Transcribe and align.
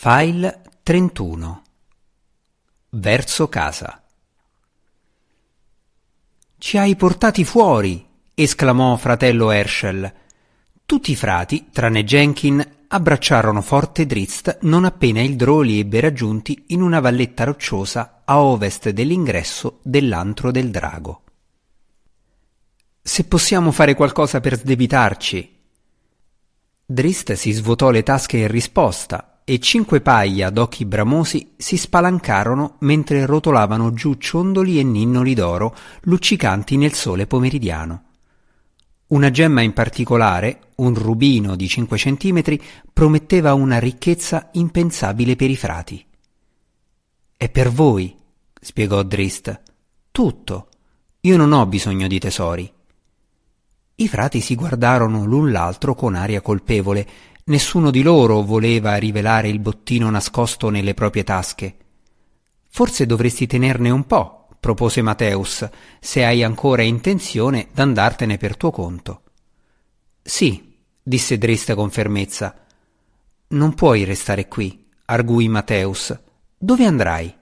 File 0.00 0.62
31 0.84 1.62
Verso 2.90 3.48
casa 3.48 4.00
Ci 6.56 6.78
hai 6.78 6.94
portati 6.94 7.44
fuori! 7.44 8.06
esclamò 8.32 8.94
fratello 8.94 9.50
Herschel. 9.50 10.14
Tutti 10.86 11.10
i 11.10 11.16
frati, 11.16 11.70
tranne 11.72 12.04
Jenkin, 12.04 12.64
abbracciarono 12.86 13.60
forte 13.60 14.06
Drizzt 14.06 14.58
non 14.60 14.84
appena 14.84 15.20
il 15.20 15.34
Drò 15.34 15.62
li 15.62 15.80
ebbe 15.80 15.98
raggiunti 15.98 16.66
in 16.68 16.80
una 16.80 17.00
valletta 17.00 17.42
rocciosa 17.42 18.22
a 18.24 18.40
ovest 18.40 18.90
dell'ingresso 18.90 19.80
dell'antro 19.82 20.52
del 20.52 20.70
drago. 20.70 21.22
Se 23.02 23.24
possiamo 23.24 23.72
fare 23.72 23.94
qualcosa 23.94 24.38
per 24.38 24.58
sdebitarci. 24.58 25.58
Drist 26.86 27.32
si 27.32 27.50
svuotò 27.50 27.90
le 27.90 28.04
tasche 28.04 28.36
in 28.36 28.46
risposta 28.46 29.27
e 29.50 29.60
cinque 29.60 30.02
paia 30.02 30.50
d'occhi 30.50 30.84
bramosi 30.84 31.54
si 31.56 31.78
spalancarono 31.78 32.76
mentre 32.80 33.24
rotolavano 33.24 33.94
giù 33.94 34.12
ciondoli 34.16 34.78
e 34.78 34.82
ninnoli 34.82 35.32
d'oro 35.32 35.74
luccicanti 36.02 36.76
nel 36.76 36.92
sole 36.92 37.26
pomeridiano. 37.26 38.02
Una 39.06 39.30
gemma 39.30 39.62
in 39.62 39.72
particolare, 39.72 40.72
un 40.76 40.92
rubino 40.92 41.56
di 41.56 41.66
cinque 41.66 41.96
centimetri, 41.96 42.62
prometteva 42.92 43.54
una 43.54 43.78
ricchezza 43.78 44.50
impensabile 44.52 45.34
per 45.34 45.48
i 45.48 45.56
frati. 45.56 46.04
È 47.34 47.48
per 47.48 47.70
voi, 47.70 48.14
spiegò 48.60 49.02
Drist. 49.02 49.62
Tutto. 50.10 50.68
Io 51.20 51.38
non 51.38 51.52
ho 51.52 51.64
bisogno 51.64 52.06
di 52.06 52.18
tesori. 52.18 52.70
I 54.00 54.08
frati 54.08 54.40
si 54.40 54.54
guardarono 54.54 55.24
l'un 55.24 55.50
l'altro 55.50 55.94
con 55.94 56.14
aria 56.14 56.42
colpevole 56.42 57.08
Nessuno 57.48 57.90
di 57.90 58.02
loro 58.02 58.42
voleva 58.42 58.96
rivelare 58.96 59.48
il 59.48 59.58
bottino 59.58 60.10
nascosto 60.10 60.68
nelle 60.68 60.92
proprie 60.92 61.24
tasche. 61.24 61.76
Forse 62.68 63.06
dovresti 63.06 63.46
tenerne 63.46 63.88
un 63.88 64.04
po', 64.04 64.48
propose 64.60 65.00
Mateus, 65.00 65.66
se 65.98 66.24
hai 66.26 66.42
ancora 66.42 66.82
intenzione 66.82 67.68
d'andartene 67.72 68.36
per 68.36 68.54
tuo 68.58 68.70
conto. 68.70 69.22
Sì, 70.20 70.76
disse 71.02 71.38
Drist 71.38 71.72
con 71.74 71.88
fermezza. 71.90 72.54
Non 73.48 73.72
puoi 73.72 74.04
restare 74.04 74.46
qui, 74.46 74.84
arguì 75.06 75.48
Mateus. 75.48 76.14
Dove 76.58 76.84
andrai? 76.84 77.34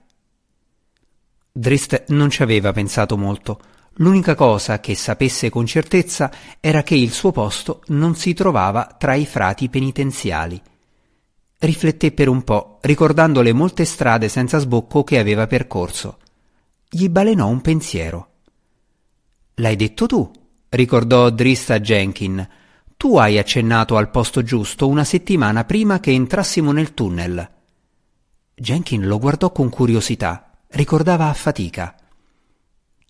Drist 1.50 2.05
non 2.11 2.30
ci 2.30 2.45
aveva 2.45 2.70
pensato 2.70 3.17
molto. 3.17 3.61
L'unica 3.98 4.34
cosa 4.34 4.78
che 4.78 4.94
sapesse 4.94 5.48
con 5.48 5.64
certezza 5.64 6.30
era 6.61 6.83
che 6.83 6.94
il 6.94 7.12
suo 7.12 7.33
posto 7.33 7.83
non 7.86 8.14
si 8.14 8.34
trovava 8.34 8.94
tra 8.98 9.14
i 9.14 9.25
frati 9.25 9.70
penitenziali. 9.70 10.61
Rifletté 11.58 12.12
per 12.12 12.28
un 12.28 12.44
po', 12.44 12.78
ricordando 12.83 13.41
le 13.41 13.55
molte 13.55 13.86
strade 13.86 14.28
senza 14.28 14.58
sbocco 14.58 15.02
che 15.02 15.19
aveva 15.19 15.47
percorso. 15.47 16.19
Gli 16.86 17.08
balenò 17.08 17.48
un 17.48 17.62
pensiero. 17.62 18.28
L'hai 19.55 19.77
detto 19.77 20.05
tu, 20.05 20.30
ricordò 20.69 21.30
Drista 21.30 21.80
Jenkin. 21.80 22.47
Tu 22.98 23.17
hai 23.17 23.39
accennato 23.39 23.97
al 23.97 24.11
posto 24.11 24.42
giusto 24.42 24.86
una 24.89 25.05
settimana 25.05 25.64
prima 25.64 26.00
che 26.00 26.11
entrassimo 26.11 26.70
nel 26.72 26.92
tunnel. 26.92 27.50
Jenkin 28.55 29.06
lo 29.06 29.19
guardò 29.19 29.50
con 29.52 29.70
curiosità, 29.70 30.50
ricordava 30.69 31.28
a 31.28 31.34
fatica. 31.34 31.95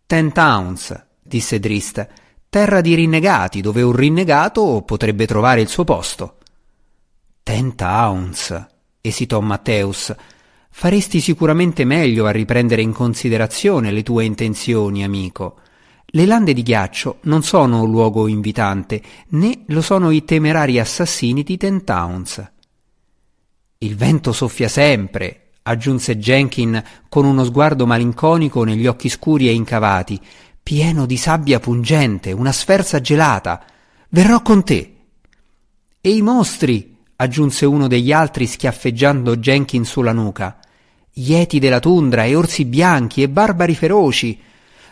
Ten 0.06 0.30
Towns, 0.30 1.06
disse 1.20 1.58
Drist, 1.58 2.06
terra 2.48 2.80
di 2.80 2.94
rinnegati, 2.94 3.60
dove 3.60 3.82
un 3.82 3.90
rinnegato 3.90 4.84
potrebbe 4.86 5.26
trovare 5.26 5.60
il 5.60 5.66
suo 5.66 5.82
posto. 5.82 6.36
Ten 7.42 7.74
Towns, 7.74 8.66
esitò 9.00 9.40
Matteus. 9.40 10.14
Faresti 10.70 11.18
sicuramente 11.20 11.84
meglio 11.84 12.26
a 12.26 12.30
riprendere 12.30 12.82
in 12.82 12.92
considerazione 12.92 13.90
le 13.90 14.04
tue 14.04 14.24
intenzioni, 14.24 15.02
amico. 15.02 15.58
Le 16.04 16.24
lande 16.24 16.52
di 16.52 16.62
ghiaccio 16.62 17.18
non 17.22 17.42
sono 17.42 17.82
un 17.82 17.90
luogo 17.90 18.28
invitante, 18.28 19.02
né 19.30 19.64
lo 19.66 19.82
sono 19.82 20.12
i 20.12 20.24
temerari 20.24 20.78
assassini 20.78 21.42
di 21.42 21.56
Ten 21.56 21.82
Towns. 21.82 22.52
Il 23.78 23.96
vento 23.96 24.32
soffia 24.32 24.68
sempre, 24.68 25.45
aggiunse 25.66 26.16
Jenkin 26.16 26.82
con 27.08 27.24
uno 27.24 27.44
sguardo 27.44 27.86
malinconico 27.86 28.62
negli 28.62 28.86
occhi 28.86 29.08
scuri 29.08 29.48
e 29.48 29.52
incavati, 29.52 30.18
pieno 30.62 31.06
di 31.06 31.16
sabbia 31.16 31.58
pungente, 31.58 32.30
una 32.32 32.52
sferza 32.52 33.00
gelata. 33.00 33.64
Verrò 34.08 34.42
con 34.42 34.64
te. 34.64 34.96
E 36.00 36.10
i 36.10 36.22
mostri, 36.22 36.96
aggiunse 37.16 37.66
uno 37.66 37.88
degli 37.88 38.12
altri 38.12 38.46
schiaffeggiando 38.46 39.36
Jenkin 39.36 39.84
sulla 39.84 40.12
nuca. 40.12 40.58
Ieti 41.14 41.58
della 41.58 41.80
tundra 41.80 42.24
e 42.24 42.36
orsi 42.36 42.64
bianchi 42.64 43.22
e 43.22 43.28
barbari 43.28 43.74
feroci. 43.74 44.40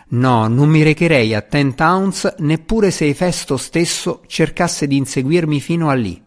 No, 0.07 0.49
non 0.49 0.69
mi 0.69 0.83
recherei 0.83 1.35
a 1.35 1.41
Ten 1.41 1.75
Towns 1.75 2.35
neppure 2.39 2.91
se 2.91 3.07
Efesto 3.07 3.57
stesso 3.57 4.23
cercasse 4.27 4.87
di 4.87 4.97
inseguirmi 4.97 5.61
fino 5.61 5.89
a 5.89 5.95
lì. 5.95 6.21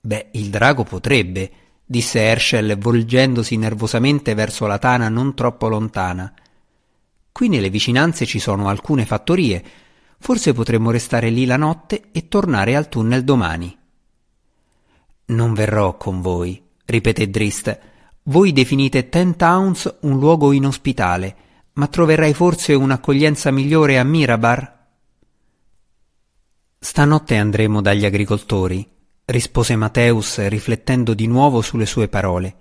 Beh, 0.00 0.28
il 0.32 0.50
drago 0.50 0.84
potrebbe, 0.84 1.50
disse 1.86 2.18
Herschel 2.20 2.76
volgendosi 2.76 3.56
nervosamente 3.56 4.34
verso 4.34 4.66
la 4.66 4.78
tana 4.78 5.08
non 5.08 5.34
troppo 5.34 5.68
lontana. 5.68 6.34
Qui 7.30 7.48
nelle 7.48 7.70
vicinanze 7.70 8.26
ci 8.26 8.40
sono 8.40 8.68
alcune 8.68 9.06
fattorie. 9.06 9.62
Forse 10.18 10.52
potremmo 10.52 10.90
restare 10.90 11.30
lì 11.30 11.44
la 11.46 11.56
notte 11.56 12.08
e 12.10 12.26
tornare 12.26 12.74
al 12.74 12.88
tunnel 12.88 13.22
domani. 13.22 13.76
Non 15.26 15.54
verrò 15.54 15.96
con 15.96 16.20
voi, 16.20 16.60
ripeté 16.84 17.30
Drist. 17.30 17.78
Voi 18.24 18.52
definite 18.52 19.08
Ten 19.08 19.36
Towns 19.36 19.98
un 20.00 20.18
luogo 20.18 20.50
inospitale, 20.50 21.36
ma 21.74 21.86
troverai 21.86 22.34
forse 22.34 22.74
un'accoglienza 22.74 23.50
migliore 23.50 23.98
a 23.98 24.04
Mirabar? 24.04 24.74
Stanotte 26.78 27.36
andremo 27.36 27.80
dagli 27.80 28.04
agricoltori, 28.04 28.88
rispose 29.26 29.76
Mateus 29.76 30.46
riflettendo 30.46 31.12
di 31.12 31.26
nuovo 31.26 31.60
sulle 31.60 31.86
sue 31.86 32.08
parole. 32.08 32.56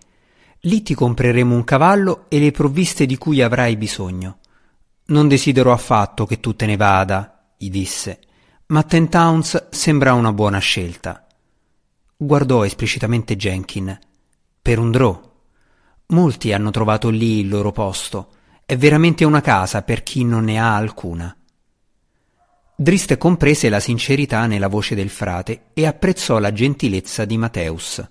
Lì 0.62 0.82
ti 0.82 0.94
compreremo 0.96 1.56
un 1.56 1.64
cavallo 1.64 2.26
e 2.28 2.40
le 2.40 2.52
provviste 2.52 3.06
di 3.06 3.18
cui 3.18 3.42
avrai 3.42 3.78
bisogno. 3.78 4.40
Non 5.08 5.28
desidero 5.28 5.72
affatto 5.72 6.26
che 6.26 6.40
tu 6.40 6.56
te 6.56 6.66
ne 6.66 6.76
vada, 6.76 7.54
gli 7.58 7.70
disse, 7.70 8.20
ma 8.68 8.82
Ten 8.82 9.10
Towns 9.10 9.70
sembra 9.70 10.14
una 10.14 10.34
buona 10.34 10.58
scelta. 10.58 11.28
Guardò 12.18 12.64
esplicitamente 12.64 13.36
Jenkin. 13.36 14.00
Per 14.60 14.80
un 14.80 14.90
drò. 14.90 15.34
Molti 16.08 16.52
hanno 16.52 16.72
trovato 16.72 17.10
lì 17.10 17.42
il 17.42 17.50
loro 17.50 17.72
posto. 17.72 18.32
È 18.66 18.76
veramente 18.76 19.24
una 19.24 19.42
casa 19.42 19.84
per 19.84 20.02
chi 20.02 20.24
non 20.24 20.46
ne 20.46 20.60
ha 20.60 20.76
alcuna. 20.76 21.36
Drist 22.78 23.16
comprese 23.16 23.70
la 23.70 23.80
sincerità 23.80 24.48
nella 24.48 24.68
voce 24.68 24.96
del 24.96 25.08
frate 25.08 25.68
e 25.74 25.86
apprezzò 25.86 26.40
la 26.40 26.52
gentilezza 26.52 27.24
di 27.24 27.38
Mateus. 27.38 28.06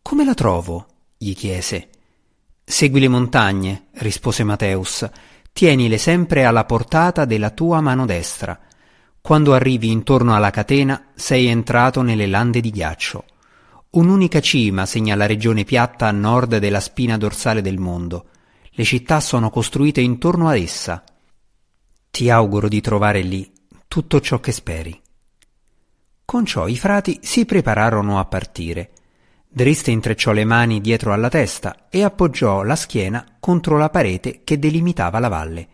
Come 0.00 0.24
la 0.24 0.32
trovo? 0.32 0.86
gli 1.18 1.34
chiese. 1.34 1.90
Segui 2.64 2.98
le 2.98 3.08
montagne, 3.08 3.88
rispose 3.96 4.42
Mateus. 4.42 5.06
Tienile 5.52 5.98
sempre 5.98 6.46
alla 6.46 6.64
portata 6.64 7.26
della 7.26 7.50
tua 7.50 7.82
mano 7.82 8.06
destra. 8.06 8.58
Quando 9.20 9.52
arrivi 9.52 9.90
intorno 9.90 10.34
alla 10.34 10.50
catena 10.50 11.10
sei 11.14 11.48
entrato 11.48 12.00
nelle 12.00 12.26
lande 12.26 12.62
di 12.62 12.70
ghiaccio. 12.70 13.24
Un'unica 13.90 14.40
cima 14.40 14.86
segna 14.86 15.14
la 15.14 15.26
regione 15.26 15.64
piatta 15.64 16.08
a 16.08 16.10
nord 16.10 16.56
della 16.56 16.80
spina 16.80 17.18
dorsale 17.18 17.60
del 17.60 17.78
mondo. 17.78 18.28
Le 18.70 18.84
città 18.84 19.20
sono 19.20 19.50
costruite 19.50 20.00
intorno 20.00 20.48
ad 20.48 20.56
essa. 20.56 21.04
Ti 22.10 22.30
auguro 22.30 22.68
di 22.68 22.80
trovare 22.80 23.20
lì 23.20 23.52
tutto 23.88 24.20
ciò 24.20 24.40
che 24.40 24.52
speri. 24.52 25.00
Con 26.24 26.46
ciò 26.46 26.66
i 26.68 26.76
frati 26.76 27.20
si 27.22 27.44
prepararono 27.44 28.18
a 28.18 28.24
partire. 28.24 28.90
Driste 29.48 29.90
intrecciò 29.90 30.32
le 30.32 30.44
mani 30.44 30.80
dietro 30.80 31.12
alla 31.12 31.28
testa 31.28 31.86
e 31.88 32.02
appoggiò 32.02 32.62
la 32.62 32.76
schiena 32.76 33.24
contro 33.38 33.76
la 33.76 33.90
parete 33.90 34.40
che 34.42 34.58
delimitava 34.58 35.18
la 35.18 35.28
valle. 35.28 35.68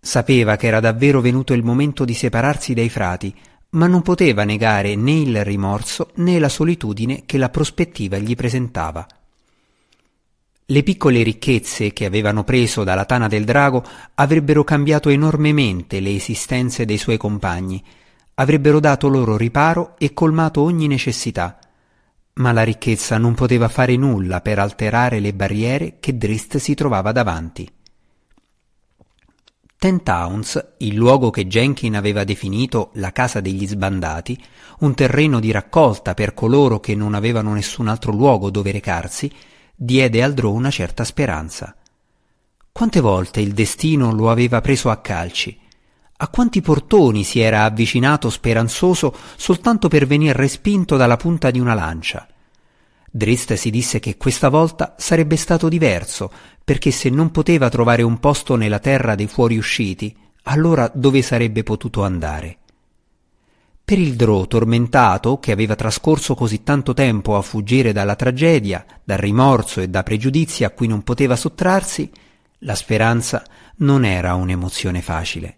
Sapeva 0.00 0.56
che 0.56 0.66
era 0.66 0.80
davvero 0.80 1.20
venuto 1.20 1.52
il 1.52 1.62
momento 1.62 2.04
di 2.04 2.14
separarsi 2.14 2.74
dai 2.74 2.88
frati, 2.88 3.32
ma 3.70 3.86
non 3.86 4.02
poteva 4.02 4.42
negare 4.42 4.96
né 4.96 5.12
il 5.12 5.44
rimorso 5.44 6.10
né 6.16 6.38
la 6.38 6.48
solitudine 6.48 7.22
che 7.24 7.38
la 7.38 7.50
prospettiva 7.50 8.18
gli 8.18 8.34
presentava. 8.34 9.06
Le 10.72 10.82
piccole 10.82 11.22
ricchezze 11.22 11.92
che 11.92 12.06
avevano 12.06 12.44
preso 12.44 12.82
dalla 12.82 13.04
tana 13.04 13.28
del 13.28 13.44
drago 13.44 13.84
avrebbero 14.14 14.64
cambiato 14.64 15.10
enormemente 15.10 16.00
le 16.00 16.14
esistenze 16.14 16.86
dei 16.86 16.96
suoi 16.96 17.18
compagni, 17.18 17.84
avrebbero 18.36 18.80
dato 18.80 19.08
loro 19.08 19.36
riparo 19.36 19.96
e 19.98 20.14
colmato 20.14 20.62
ogni 20.62 20.86
necessità. 20.86 21.58
Ma 22.36 22.52
la 22.52 22.62
ricchezza 22.62 23.18
non 23.18 23.34
poteva 23.34 23.68
fare 23.68 23.96
nulla 23.96 24.40
per 24.40 24.58
alterare 24.58 25.20
le 25.20 25.34
barriere 25.34 25.98
che 26.00 26.16
Drist 26.16 26.56
si 26.56 26.72
trovava 26.72 27.12
davanti. 27.12 27.70
Ten 29.76 30.02
Towns, 30.02 30.74
il 30.78 30.94
luogo 30.94 31.28
che 31.28 31.46
Jenkin 31.46 31.96
aveva 31.96 32.24
definito 32.24 32.92
la 32.94 33.12
casa 33.12 33.40
degli 33.40 33.66
sbandati, 33.66 34.42
un 34.78 34.94
terreno 34.94 35.38
di 35.38 35.50
raccolta 35.50 36.14
per 36.14 36.32
coloro 36.32 36.80
che 36.80 36.94
non 36.94 37.12
avevano 37.12 37.52
nessun 37.52 37.88
altro 37.88 38.12
luogo 38.12 38.48
dove 38.48 38.72
recarsi, 38.72 39.30
diede 39.84 40.22
al 40.22 40.32
Drò 40.32 40.52
una 40.52 40.70
certa 40.70 41.02
speranza. 41.02 41.74
Quante 42.70 43.00
volte 43.00 43.40
il 43.40 43.52
destino 43.52 44.12
lo 44.12 44.30
aveva 44.30 44.60
preso 44.60 44.90
a 44.90 44.98
calci? 44.98 45.58
A 46.18 46.28
quanti 46.28 46.60
portoni 46.60 47.24
si 47.24 47.40
era 47.40 47.64
avvicinato 47.64 48.30
speranzoso 48.30 49.12
soltanto 49.34 49.88
per 49.88 50.06
venir 50.06 50.36
respinto 50.36 50.96
dalla 50.96 51.16
punta 51.16 51.50
di 51.50 51.58
una 51.58 51.74
lancia? 51.74 52.28
Drist 53.10 53.54
si 53.54 53.70
disse 53.70 53.98
che 53.98 54.16
questa 54.16 54.48
volta 54.48 54.94
sarebbe 54.96 55.34
stato 55.34 55.68
diverso, 55.68 56.30
perché 56.62 56.92
se 56.92 57.10
non 57.10 57.32
poteva 57.32 57.68
trovare 57.68 58.02
un 58.02 58.20
posto 58.20 58.54
nella 58.54 58.78
terra 58.78 59.16
dei 59.16 59.26
fuoriusciti, 59.26 60.16
allora 60.44 60.88
dove 60.94 61.22
sarebbe 61.22 61.64
potuto 61.64 62.04
andare? 62.04 62.58
Per 63.92 64.00
il 64.00 64.16
Drò 64.16 64.46
tormentato, 64.46 65.38
che 65.38 65.52
aveva 65.52 65.74
trascorso 65.74 66.34
così 66.34 66.62
tanto 66.62 66.94
tempo 66.94 67.36
a 67.36 67.42
fuggire 67.42 67.92
dalla 67.92 68.16
tragedia, 68.16 68.86
dal 69.04 69.18
rimorso 69.18 69.82
e 69.82 69.90
da 69.90 70.02
pregiudizi 70.02 70.64
a 70.64 70.70
cui 70.70 70.86
non 70.86 71.02
poteva 71.02 71.36
sottrarsi, 71.36 72.10
la 72.60 72.74
speranza 72.74 73.44
non 73.80 74.06
era 74.06 74.34
un'emozione 74.34 75.02
facile. 75.02 75.56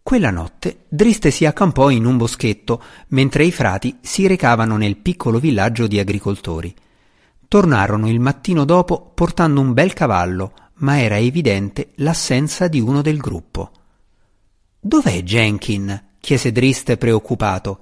Quella 0.00 0.30
notte 0.30 0.84
Driste 0.88 1.32
si 1.32 1.46
accampò 1.46 1.90
in 1.90 2.04
un 2.04 2.16
boschetto 2.16 2.80
mentre 3.08 3.44
i 3.44 3.50
frati 3.50 3.98
si 4.00 4.28
recavano 4.28 4.76
nel 4.76 4.98
piccolo 4.98 5.40
villaggio 5.40 5.88
di 5.88 5.98
agricoltori. 5.98 6.72
Tornarono 7.48 8.08
il 8.08 8.20
mattino 8.20 8.64
dopo 8.64 9.10
portando 9.16 9.60
un 9.60 9.72
bel 9.72 9.94
cavallo, 9.94 10.52
ma 10.74 11.00
era 11.00 11.18
evidente 11.18 11.90
l'assenza 11.96 12.68
di 12.68 12.78
uno 12.78 13.02
del 13.02 13.16
gruppo. 13.16 13.72
Dov'è 14.80 15.22
Jenkin? 15.22 16.06
chiese 16.20 16.52
Driste 16.52 16.96
preoccupato. 16.96 17.80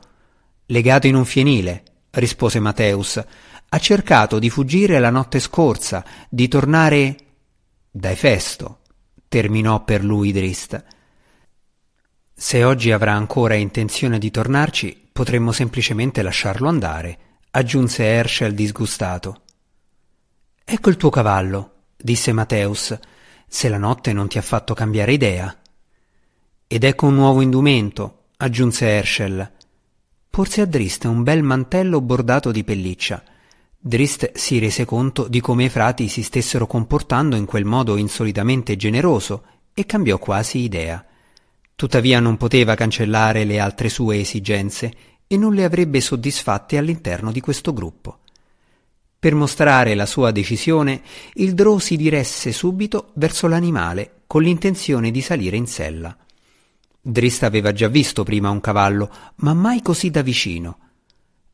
Legato 0.67 1.07
in 1.07 1.15
un 1.15 1.27
fienile, 1.27 1.83
rispose 2.13 2.59
Mateus. 2.59 3.23
Ha 3.69 3.79
cercato 3.79 4.39
di 4.39 4.49
fuggire 4.49 4.99
la 4.99 5.11
notte 5.11 5.39
scorsa, 5.39 6.05
di 6.31 6.49
tornare 6.49 7.17
da 7.91 8.11
Efesto, 8.11 8.81
terminò 9.29 9.85
per 9.85 10.03
lui 10.03 10.33
Drist. 10.33 10.85
Se 12.35 12.65
oggi 12.65 12.91
avrà 12.93 13.13
ancora 13.13 13.55
intenzione 13.55 14.19
di 14.19 14.31
tornarci, 14.31 15.09
potremmo 15.13 15.53
semplicemente 15.53 16.23
lasciarlo 16.23 16.69
andare, 16.69 17.19
aggiunse 17.51 18.05
Herschel 18.05 18.55
disgustato. 18.55 19.43
Ecco 20.65 20.89
il 20.89 20.97
tuo 20.97 21.11
cavallo, 21.11 21.75
disse 21.97 22.33
Mateus, 22.33 22.99
se 23.47 23.69
la 23.69 23.79
notte 23.79 24.13
non 24.15 24.29
ti 24.29 24.39
ha 24.39 24.43
fatto 24.43 24.73
cambiare 24.73 25.13
idea. 25.13 25.55
Ed 26.69 26.83
ecco 26.83 27.07
un 27.07 27.15
nuovo 27.15 27.43
indumento, 27.43 28.25
aggiunse 28.39 28.89
Herschel. 28.89 29.53
Porse 30.29 30.63
a 30.63 30.67
Drist 30.67 31.05
un 31.05 31.23
bel 31.23 31.45
mantello 31.45 32.01
bordato 32.01 32.51
di 32.51 32.65
pelliccia. 32.65 33.23
Drist 33.79 34.33
si 34.35 34.59
rese 34.59 34.85
conto 34.85 35.29
di 35.29 35.41
come 35.41 35.67
i 35.67 35.69
frati 35.69 36.09
si 36.09 36.25
stessero 36.25 36.67
comportando 36.67 37.37
in 37.37 37.45
quel 37.45 37.65
modo 37.65 37.97
insolitamente 37.97 38.75
generoso 38.75 39.45
e 39.75 39.87
cambiò 39.87 40.19
quasi 40.19 40.59
idea. 40.59 41.07
Tuttavia 41.77 42.19
non 42.19 42.37
poteva 42.37 42.75
cancellare 42.75 43.45
le 43.45 43.61
altre 43.61 43.89
sue 43.89 44.19
esigenze 44.19 44.93
e 45.29 45.37
non 45.37 45.55
le 45.55 45.63
avrebbe 45.63 46.01
soddisfatte 46.01 46.79
all'interno 46.79 47.31
di 47.31 47.41
questo 47.41 47.73
gruppo. 47.73 48.19
Per 49.21 49.37
mostrare 49.37 49.95
la 49.95 50.05
sua 50.05 50.33
decisione, 50.33 51.01
il 51.35 51.55
Drò 51.55 51.79
si 51.79 51.97
diresse 51.97 52.51
subito 52.51 53.13
verso 53.15 53.47
l'animale 53.47 54.23
con 54.27 54.43
l'intenzione 54.43 55.13
di 55.13 55.21
salire 55.21 55.57
in 55.57 55.69
sella. 55.69 56.17
Drist 57.09 57.45
aveva 57.45 57.71
già 57.71 57.87
visto 57.87 58.25
prima 58.25 58.51
un 58.51 58.61
cavallo, 58.61 59.09
ma 59.37 59.55
mai 59.55 59.81
così 59.81 60.11
da 60.11 60.23
vicino. 60.23 60.79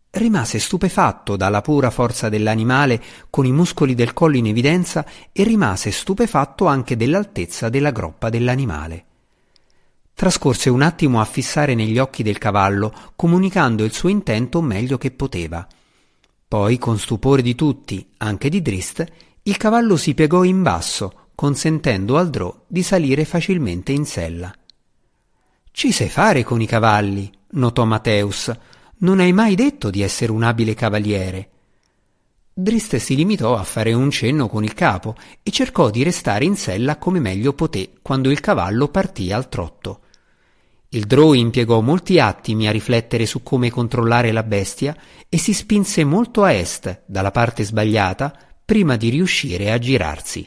Rimase 0.08 0.58
stupefatto 0.58 1.37
dalla 1.37 1.60
pura 1.60 1.90
forza 1.90 2.31
dell'animale 2.31 3.02
con 3.28 3.44
i 3.44 3.52
muscoli 3.52 3.94
del 3.94 4.14
collo 4.14 4.38
in 4.38 4.46
evidenza 4.46 5.04
e 5.31 5.43
rimase 5.43 5.90
stupefatto 5.90 6.64
anche 6.64 6.96
dell'altezza 6.96 7.69
della 7.69 7.90
groppa 7.90 8.31
dell'animale. 8.31 9.04
Trascorse 10.14 10.70
un 10.70 10.81
attimo 10.81 11.20
a 11.20 11.26
fissare 11.26 11.75
negli 11.75 11.98
occhi 11.98 12.22
del 12.22 12.38
cavallo, 12.38 12.90
comunicando 13.14 13.84
il 13.84 13.93
suo 13.93 14.08
intento 14.08 14.62
meglio 14.62 14.96
che 14.96 15.10
poteva. 15.10 15.66
Poi, 16.48 16.78
con 16.78 16.98
stupore 16.98 17.43
di 17.43 17.55
tutti, 17.55 18.08
anche 18.16 18.48
di 18.48 18.62
Drist, 18.62 19.05
il 19.43 19.58
cavallo 19.58 19.98
si 19.98 20.14
piegò 20.14 20.44
in 20.44 20.62
basso, 20.62 21.28
consentendo 21.34 22.16
al 22.16 22.31
Drò 22.31 22.64
di 22.66 22.82
salire 22.82 23.26
facilmente 23.26 23.93
in 23.93 24.06
sella. 24.06 24.50
Ci 25.74 25.90
sai 25.90 26.10
fare 26.10 26.44
con 26.44 26.60
i 26.60 26.66
cavalli, 26.66 27.32
notò 27.52 27.84
Mateus. 27.84 28.52
Non 28.98 29.20
hai 29.20 29.32
mai 29.32 29.54
detto 29.54 29.88
di 29.88 30.02
essere 30.02 30.30
un 30.30 30.42
abile 30.42 30.74
cavaliere. 30.74 31.48
Drist 32.52 32.96
si 32.96 33.16
limitò 33.16 33.56
a 33.56 33.64
fare 33.64 33.94
un 33.94 34.10
cenno 34.10 34.48
con 34.48 34.62
il 34.62 34.74
capo 34.74 35.16
e 35.42 35.50
cercò 35.50 35.88
di 35.88 36.02
restare 36.02 36.44
in 36.44 36.56
sella 36.56 36.98
come 36.98 37.20
meglio 37.20 37.54
poté 37.54 37.94
quando 38.02 38.30
il 38.30 38.40
cavallo 38.40 38.88
partì 38.88 39.32
al 39.32 39.48
trotto. 39.48 40.00
Il 40.90 41.06
Drow 41.06 41.32
impiegò 41.32 41.80
molti 41.80 42.20
attimi 42.20 42.69
a 42.69 42.70
riflettere 42.70 43.24
su 43.24 43.42
come 43.42 43.70
controllare 43.70 44.30
la 44.30 44.42
bestia 44.42 44.94
e 45.26 45.38
si 45.38 45.54
spinse 45.54 46.04
molto 46.04 46.42
a 46.42 46.52
est, 46.52 47.04
dalla 47.06 47.30
parte 47.30 47.64
sbagliata, 47.64 48.36
prima 48.62 48.96
di 48.96 49.08
riuscire 49.08 49.72
a 49.72 49.78
girarsi. 49.78 50.46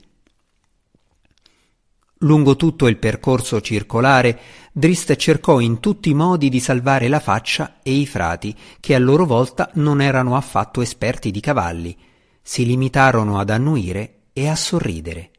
Lungo 2.19 2.56
tutto 2.56 2.88
il 2.88 2.98
percorso 2.98 3.60
circolare, 3.60 4.39
Drist 4.77 5.16
cercò 5.16 5.62
in 5.62 5.80
tutti 5.80 6.10
i 6.10 6.13
modi 6.13 6.50
di 6.50 6.60
salvare 6.60 7.07
la 7.07 7.22
faccia 7.22 7.77
e 7.81 7.94
i 7.94 8.06
frati, 8.06 8.54
che 8.81 8.94
a 8.94 9.00
loro 9.00 9.25
volta 9.25 9.69
non 9.75 10.01
erano 10.01 10.36
affatto 10.36 10.81
esperti 10.81 11.31
di 11.31 11.39
cavalli. 11.39 11.98
Si 12.42 12.66
limitarono 12.66 13.39
ad 13.39 13.51
annuire 13.51 14.24
e 14.33 14.50
a 14.50 14.56
sorridere. 14.57 15.31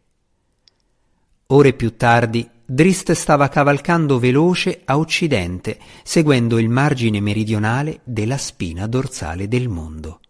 Ore 1.49 1.75
più 1.75 1.97
tardi 1.97 2.49
Drist 2.65 3.12
stava 3.12 3.50
cavalcando 3.50 4.19
veloce 4.19 4.81
a 4.87 4.97
occidente, 4.97 5.81
seguendo 6.03 6.59
il 6.59 6.71
margine 6.71 7.21
meridionale 7.21 8.00
della 8.05 8.38
spina 8.38 8.87
dorsale 8.87 9.49
del 9.49 9.69
mondo. 9.69 10.21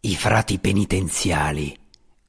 I 0.00 0.16
frati 0.16 0.58
penitenziali, 0.58 1.76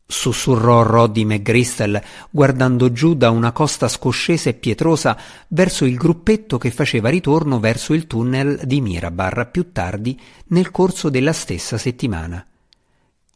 sussurrò 0.06 0.84
Roddy 0.84 1.26
McGristel 1.26 2.02
guardando 2.30 2.92
giù 2.92 3.16
da 3.16 3.30
una 3.30 3.52
costa 3.52 3.88
scoscesa 3.88 4.50
e 4.50 4.54
pietrosa 4.54 5.18
verso 5.50 5.86
il 5.86 5.96
gruppetto 5.96 6.58
che 6.58 6.72
faceva 6.72 7.10
ritorno 7.10 7.60
verso 7.60 7.94
il 7.94 8.08
tunnel 8.08 8.62
di 8.64 8.82
Mirabar 8.82 9.50
più 9.50 9.72
tardi 9.72 10.20
nel 10.48 10.72
corso 10.72 11.10
della 11.10 11.34
stessa 11.34 11.78
settimana. 11.78 12.46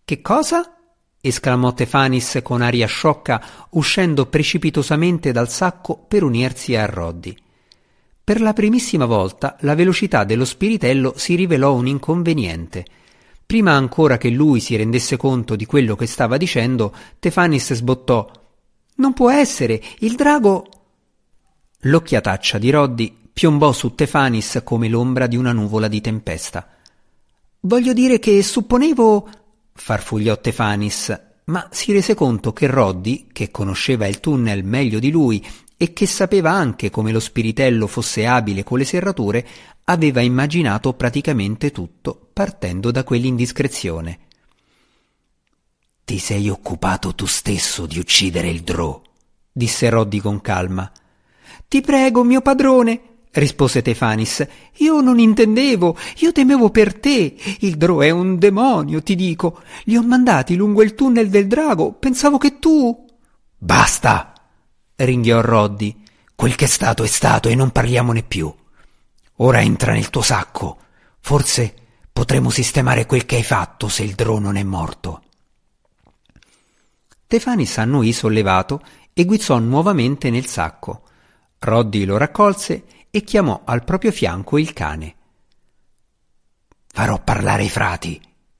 Che 0.03 0.21
cosa? 0.21 0.77
esclamò 1.19 1.73
Tefanis 1.73 2.39
con 2.43 2.61
aria 2.61 2.87
sciocca, 2.87 3.43
uscendo 3.71 4.27
precipitosamente 4.27 5.31
dal 5.31 5.49
sacco 5.49 5.97
per 5.97 6.23
unirsi 6.23 6.75
a 6.75 6.85
Roddy. 6.85 7.35
Per 8.23 8.41
la 8.41 8.53
primissima 8.53 9.05
volta 9.05 9.55
la 9.61 9.73
velocità 9.73 10.23
dello 10.23 10.45
spiritello 10.45 11.13
si 11.17 11.35
rivelò 11.35 11.73
un 11.73 11.87
inconveniente. 11.87 12.85
Prima 13.47 13.71
ancora 13.71 14.17
che 14.17 14.29
lui 14.29 14.59
si 14.59 14.75
rendesse 14.75 15.15
conto 15.15 15.55
di 15.55 15.65
quello 15.65 15.95
che 15.95 16.05
stava 16.05 16.35
dicendo, 16.35 16.93
Tefanis 17.17 17.75
sbottò 17.75 18.29
Non 18.95 19.13
può 19.13 19.31
essere, 19.31 19.81
il 19.99 20.15
drago. 20.15 20.67
L'occhiataccia 21.79 22.57
di 22.57 22.69
Roddy 22.69 23.17
piombò 23.31 23.71
su 23.71 23.95
Tefanis 23.95 24.59
come 24.65 24.89
l'ombra 24.89 25.27
di 25.27 25.37
una 25.37 25.53
nuvola 25.53 25.87
di 25.87 26.01
tempesta. 26.01 26.67
Voglio 27.61 27.93
dire 27.93 28.19
che 28.19 28.43
supponevo 28.43 29.29
farfugliò 29.71 30.37
Tefanis, 30.41 31.17
ma 31.45 31.69
si 31.71 31.93
rese 31.93 32.15
conto 32.15 32.51
che 32.51 32.67
Roddy, 32.67 33.27
che 33.31 33.49
conosceva 33.49 34.07
il 34.07 34.19
tunnel 34.19 34.65
meglio 34.65 34.99
di 34.99 35.09
lui 35.09 35.41
e 35.77 35.93
che 35.93 36.07
sapeva 36.07 36.51
anche 36.51 36.89
come 36.89 37.11
lo 37.11 37.19
spiritello 37.19 37.85
fosse 37.85 38.25
abile 38.25 38.63
con 38.63 38.79
le 38.79 38.85
serrature, 38.85 39.47
aveva 39.85 40.21
immaginato 40.21 40.93
praticamente 40.93 41.71
tutto 41.71 42.29
partendo 42.33 42.89
da 42.89 43.03
quell'indiscrezione. 43.03 44.19
Ti 46.03 46.17
sei 46.17 46.49
occupato 46.49 47.13
tu 47.13 47.25
stesso 47.25 47.85
di 47.85 47.99
uccidere 47.99 48.49
il 48.49 48.61
Drò, 48.61 49.01
disse 49.51 49.89
Roddy 49.89 50.19
con 50.19 50.41
calma. 50.41 50.91
Ti 51.67 51.81
prego, 51.81 52.23
mio 52.23 52.41
padrone, 52.41 53.01
rispose 53.31 53.81
Tefanis. 53.81 54.47
Io 54.77 55.01
non 55.01 55.19
intendevo, 55.19 55.97
io 56.19 56.31
temevo 56.31 56.69
per 56.69 56.97
te. 56.97 57.35
Il 57.59 57.75
Drò 57.75 57.99
è 57.99 58.09
un 58.09 58.37
demonio, 58.37 59.03
ti 59.03 59.15
dico. 59.15 59.61
Li 59.83 59.97
ho 59.97 60.01
mandati 60.01 60.55
lungo 60.55 60.81
il 60.81 60.95
tunnel 60.95 61.29
del 61.29 61.47
drago. 61.47 61.93
Pensavo 61.93 62.37
che 62.37 62.57
tu. 62.57 63.05
Basta! 63.57 64.36
Ringhiò 65.05 65.41
Roddy. 65.41 66.03
Quel 66.35 66.55
che 66.55 66.65
è 66.65 66.67
stato 66.67 67.03
è 67.03 67.07
stato 67.07 67.49
e 67.49 67.55
non 67.55 67.71
parliamone 67.71 68.23
più. 68.23 68.53
Ora 69.37 69.61
entra 69.61 69.93
nel 69.93 70.09
tuo 70.09 70.21
sacco. 70.21 70.77
Forse 71.19 71.73
potremo 72.11 72.49
sistemare 72.49 73.05
quel 73.05 73.25
che 73.25 73.37
hai 73.37 73.43
fatto 73.43 73.87
se 73.87 74.03
il 74.03 74.13
Drò 74.13 74.39
non 74.39 74.55
è 74.55 74.63
morto. 74.63 75.23
Tefanis 77.27 77.77
annuì 77.77 78.13
sollevato 78.13 78.81
e 79.13 79.25
guizzò 79.25 79.57
nuovamente 79.59 80.29
nel 80.29 80.45
sacco. 80.45 81.03
Roddy 81.59 82.05
lo 82.05 82.17
raccolse 82.17 82.85
e 83.09 83.23
chiamò 83.23 83.61
al 83.65 83.83
proprio 83.83 84.11
fianco 84.11 84.57
il 84.57 84.73
cane. 84.73 85.15
Farò 86.87 87.21
parlare 87.21 87.63
i 87.63 87.69
frati, 87.69 88.19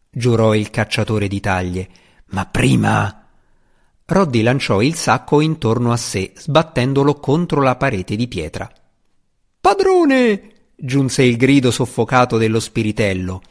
giurò 0.10 0.54
il 0.54 0.70
cacciatore 0.70 1.28
di 1.28 1.40
taglie, 1.40 1.90
ma 2.28 2.46
prima. 2.46 3.27
Roddy 4.10 4.42
lanciò 4.42 4.82
il 4.82 4.96
sacco 4.96 5.42
intorno 5.42 5.92
a 5.92 5.98
sé, 5.98 6.32
sbattendolo 6.34 7.16
contro 7.16 7.62
la 7.62 7.76
parete 7.76 8.16
di 8.16 8.30
pietra. 8.30 8.72
Padrone! 9.60 10.52
giunse 10.78 11.24
il 11.24 11.36
grido 11.36 11.72
soffocato 11.72 12.38
dello 12.38 12.62
spiritello. 12.62 13.42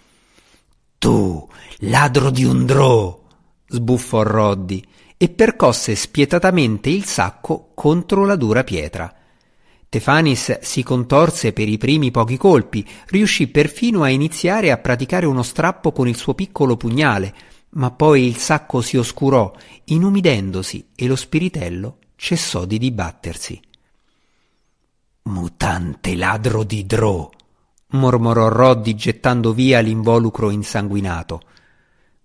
Tu, 0.96 1.46
ladro 1.80 2.30
di 2.30 2.44
un 2.44 2.64
drò! 2.64 3.22
sbuffò 3.68 4.22
Roddy 4.22 4.82
e 5.18 5.28
percosse 5.28 5.94
spietatamente 5.94 6.88
il 6.88 7.04
sacco 7.04 7.72
contro 7.75 8.25
la 8.25 8.36
dura 8.36 8.64
pietra. 8.64 9.14
Tefanis 9.90 10.60
si 10.60 10.82
contorse 10.82 11.52
per 11.52 11.68
i 11.68 11.76
primi 11.76 12.10
pochi 12.10 12.38
colpi, 12.38 12.86
riuscì 13.08 13.48
perfino 13.48 14.02
a 14.02 14.08
iniziare 14.08 14.70
a 14.70 14.78
praticare 14.78 15.26
uno 15.26 15.42
strappo 15.42 15.92
con 15.92 16.08
il 16.08 16.16
suo 16.16 16.32
piccolo 16.32 16.78
pugnale, 16.78 17.34
ma 17.76 17.90
poi 17.90 18.26
il 18.26 18.37
sacco 18.37 18.80
si 18.80 18.97
oscurò, 18.97 19.52
inumidendosi, 19.85 20.88
e 20.95 21.06
lo 21.06 21.16
spiritello 21.16 21.99
cessò 22.16 22.64
di 22.64 22.78
dibattersi. 22.78 23.61
Mutante 25.23 26.16
ladro 26.16 26.62
di 26.62 26.87
Drò, 26.87 27.28
mormorò 27.88 28.49
Roddy 28.49 28.95
gettando 28.95 29.52
via 29.52 29.80
l'involucro 29.80 30.50
insanguinato. 30.50 31.42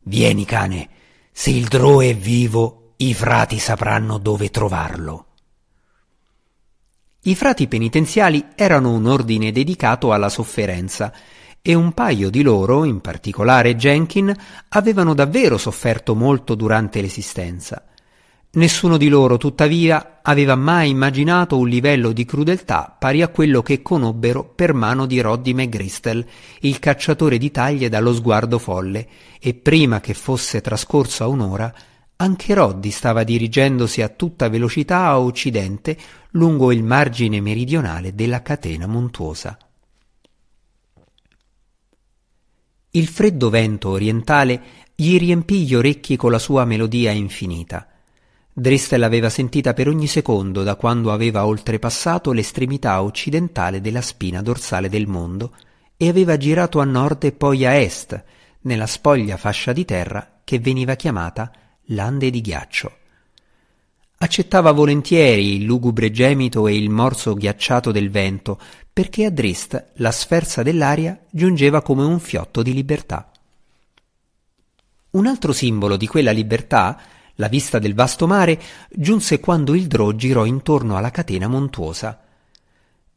Vieni, 0.03 0.46
cane, 0.46 0.89
se 1.31 1.50
il 1.50 1.67
Drò 1.67 2.00
è 2.00 2.15
vivo, 2.15 2.93
i 2.98 3.13
frati 3.13 3.60
sapranno 3.60 4.17
dove 4.20 4.50
trovarlo. 4.50 5.25
I 7.24 7.36
frati 7.36 7.67
penitenziali 7.67 8.48
erano 8.55 8.93
un 8.93 9.05
ordine 9.05 9.51
dedicato 9.51 10.13
alla 10.13 10.29
sofferenza 10.29 11.13
e 11.61 11.73
un 11.75 11.93
paio 11.93 12.29
di 12.29 12.41
loro, 12.41 12.83
in 12.85 13.01
particolare 13.01 13.75
Jenkin, 13.75 14.33
avevano 14.69 15.13
davvero 15.13 15.57
sofferto 15.57 16.15
molto 16.15 16.55
durante 16.55 17.01
l'esistenza. 17.01 17.85
Nessuno 18.53 18.97
di 18.97 19.07
loro, 19.07 19.37
tuttavia, 19.37 20.19
aveva 20.21 20.55
mai 20.55 20.89
immaginato 20.89 21.57
un 21.57 21.69
livello 21.69 22.11
di 22.11 22.25
crudeltà 22.25 22.93
pari 22.99 23.21
a 23.21 23.29
quello 23.29 23.61
che 23.61 23.81
conobbero 23.81 24.43
per 24.43 24.73
mano 24.73 25.05
di 25.05 25.21
Roddy 25.21 25.53
McGristel, 25.53 26.25
il 26.61 26.79
cacciatore 26.79 27.37
di 27.37 27.49
taglie 27.49 27.87
dallo 27.87 28.13
sguardo 28.13 28.59
folle, 28.59 29.07
e 29.39 29.53
prima 29.53 30.01
che 30.01 30.13
fosse 30.13 30.59
trascorsa 30.59 31.27
un'ora, 31.27 31.73
anche 32.17 32.53
Roddy 32.53 32.89
stava 32.89 33.23
dirigendosi 33.23 34.01
a 34.01 34.09
tutta 34.09 34.49
velocità 34.49 35.05
a 35.05 35.19
occidente 35.19 35.97
lungo 36.31 36.71
il 36.71 36.83
margine 36.83 37.39
meridionale 37.39 38.13
della 38.13 38.41
catena 38.41 38.85
montuosa. 38.85 39.57
Il 42.93 43.07
freddo 43.07 43.50
vento 43.50 43.88
orientale 43.88 44.62
gli 44.93 45.17
riempì 45.17 45.63
gli 45.63 45.75
orecchi 45.75 46.17
con 46.17 46.29
la 46.29 46.39
sua 46.39 46.65
melodia 46.65 47.12
infinita. 47.12 47.88
Dristel 48.51 49.00
l'aveva 49.00 49.29
sentita 49.29 49.74
per 49.74 49.88
ogni 49.88 50.07
secondo 50.07 50.62
da 50.63 50.75
quando 50.75 51.13
aveva 51.13 51.45
oltrepassato 51.45 52.33
l'estremità 52.33 53.01
occidentale 53.01 53.79
della 53.79 54.01
spina 54.01 54.41
dorsale 54.41 54.89
del 54.89 55.07
mondo 55.07 55.55
e 55.95 56.10
aveva 56.10 56.36
girato 56.36 56.81
a 56.81 56.83
nord 56.83 57.24
e 57.24 57.31
poi 57.31 57.65
a 57.65 57.75
est, 57.75 58.24
nella 58.63 58.88
spoglia 58.88 59.38
fascia 59.38 59.71
di 59.71 59.86
terra 59.86 60.41
che 60.43 60.60
veniva 60.60 60.95
chiamata 60.95 61.50
lande 61.86 62.29
di 62.29 62.41
ghiaccio. 62.41 62.98
Accettava 64.17 64.74
volentieri 64.74 65.55
il 65.55 65.63
lugubre 65.63 66.12
gemito 66.12 66.67
e 66.67 66.75
il 66.75 66.89
morso 66.89 67.36
ghiacciato 67.36 67.91
del 67.91 68.12
vento, 68.12 68.60
perché 68.93 69.25
a 69.25 69.29
Drist 69.29 69.91
la 69.95 70.12
sferza 70.12 70.63
dell'aria 70.63 71.17
giungeva 71.29 71.81
come 71.81 72.03
un 72.03 72.19
fiotto 72.19 72.62
di 72.62 72.74
libertà. 72.74 73.31
Un 75.12 75.27
altro 75.27 75.53
simbolo 75.53 75.95
di 75.95 76.07
quella 76.07 76.31
libertà 76.31 77.00
la 77.36 77.48
vista 77.48 77.79
del 77.79 77.93
vasto 77.93 78.27
mare 78.27 78.60
giunse 78.89 79.39
quando 79.39 79.75
il 79.75 79.88
Drò 79.88 80.12
girò 80.12 80.45
intorno 80.45 80.98
alla 80.98 81.10
catena 81.10 81.48
montuosa. 81.48 82.19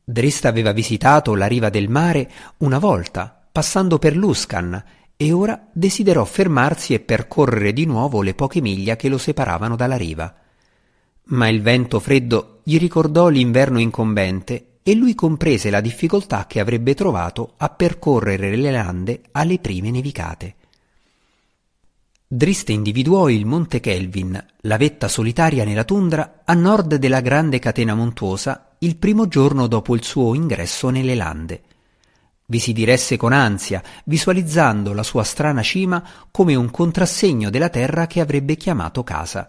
Drist 0.05 0.45
aveva 0.45 0.73
visitato 0.73 1.35
la 1.35 1.47
riva 1.47 1.71
del 1.71 1.89
mare 1.89 2.31
una 2.59 2.79
volta, 2.79 3.47
passando 3.51 3.99
per 3.99 4.17
Luscan, 4.17 4.83
e 5.17 5.33
ora 5.33 5.69
desiderò 5.73 6.25
fermarsi 6.25 6.95
e 6.95 7.01
percorrere 7.01 7.73
di 7.73 7.85
nuovo 7.85 8.23
le 8.23 8.35
poche 8.35 8.61
miglia 8.61 8.97
che 8.97 9.09
lo 9.09 9.19
separavano 9.19 9.77
dalla 9.77 9.97
riva. 9.97 10.35
Ma 11.27 11.49
il 11.49 11.63
vento 11.63 12.01
freddo 12.01 12.61
gli 12.65 12.79
ricordò 12.79 13.29
l'inverno 13.29 13.79
incombente 13.79 14.74
e 14.87 14.95
lui 14.95 15.15
comprese 15.15 15.71
la 15.71 15.81
difficoltà 15.81 16.47
che 16.47 16.61
avrebbe 16.61 16.95
trovato 16.95 17.55
a 17.57 17.71
percorrere 17.71 18.55
le 18.55 18.71
lande 18.71 19.23
alle 19.33 19.59
prime 19.59 19.91
nevicate. 19.91 20.55
Driste 22.29 22.73
individuò 22.73 23.31
il 23.31 23.47
Monte 23.47 23.81
Kelvin, 23.81 24.45
la 24.61 24.77
vetta 24.77 25.09
solitaria 25.09 25.65
nella 25.65 25.85
tundra 25.85 26.43
a 26.45 26.53
nord 26.53 26.97
della 26.97 27.23
grande 27.23 27.59
catena 27.59 27.95
montuosa, 27.95 28.77
il 28.81 28.97
primo 28.97 29.27
giorno 29.27 29.69
dopo 29.69 29.95
il 29.95 30.05
suo 30.05 30.35
ingresso 30.35 30.91
nelle 30.91 31.15
lande. 31.15 31.63
Vi 32.45 32.59
si 32.59 32.75
diresse 32.75 33.17
con 33.17 33.33
ansia, 33.33 33.83
visualizzando 34.05 34.93
la 34.93 35.03
sua 35.03 35.25
strana 35.25 35.63
cima 35.63 36.07
come 36.31 36.55
un 36.55 36.71
contrassegno 36.71 37.49
della 37.49 37.71
terra 37.71 38.07
che 38.07 38.21
avrebbe 38.21 38.57
chiamato 38.57 39.03
casa. 39.03 39.49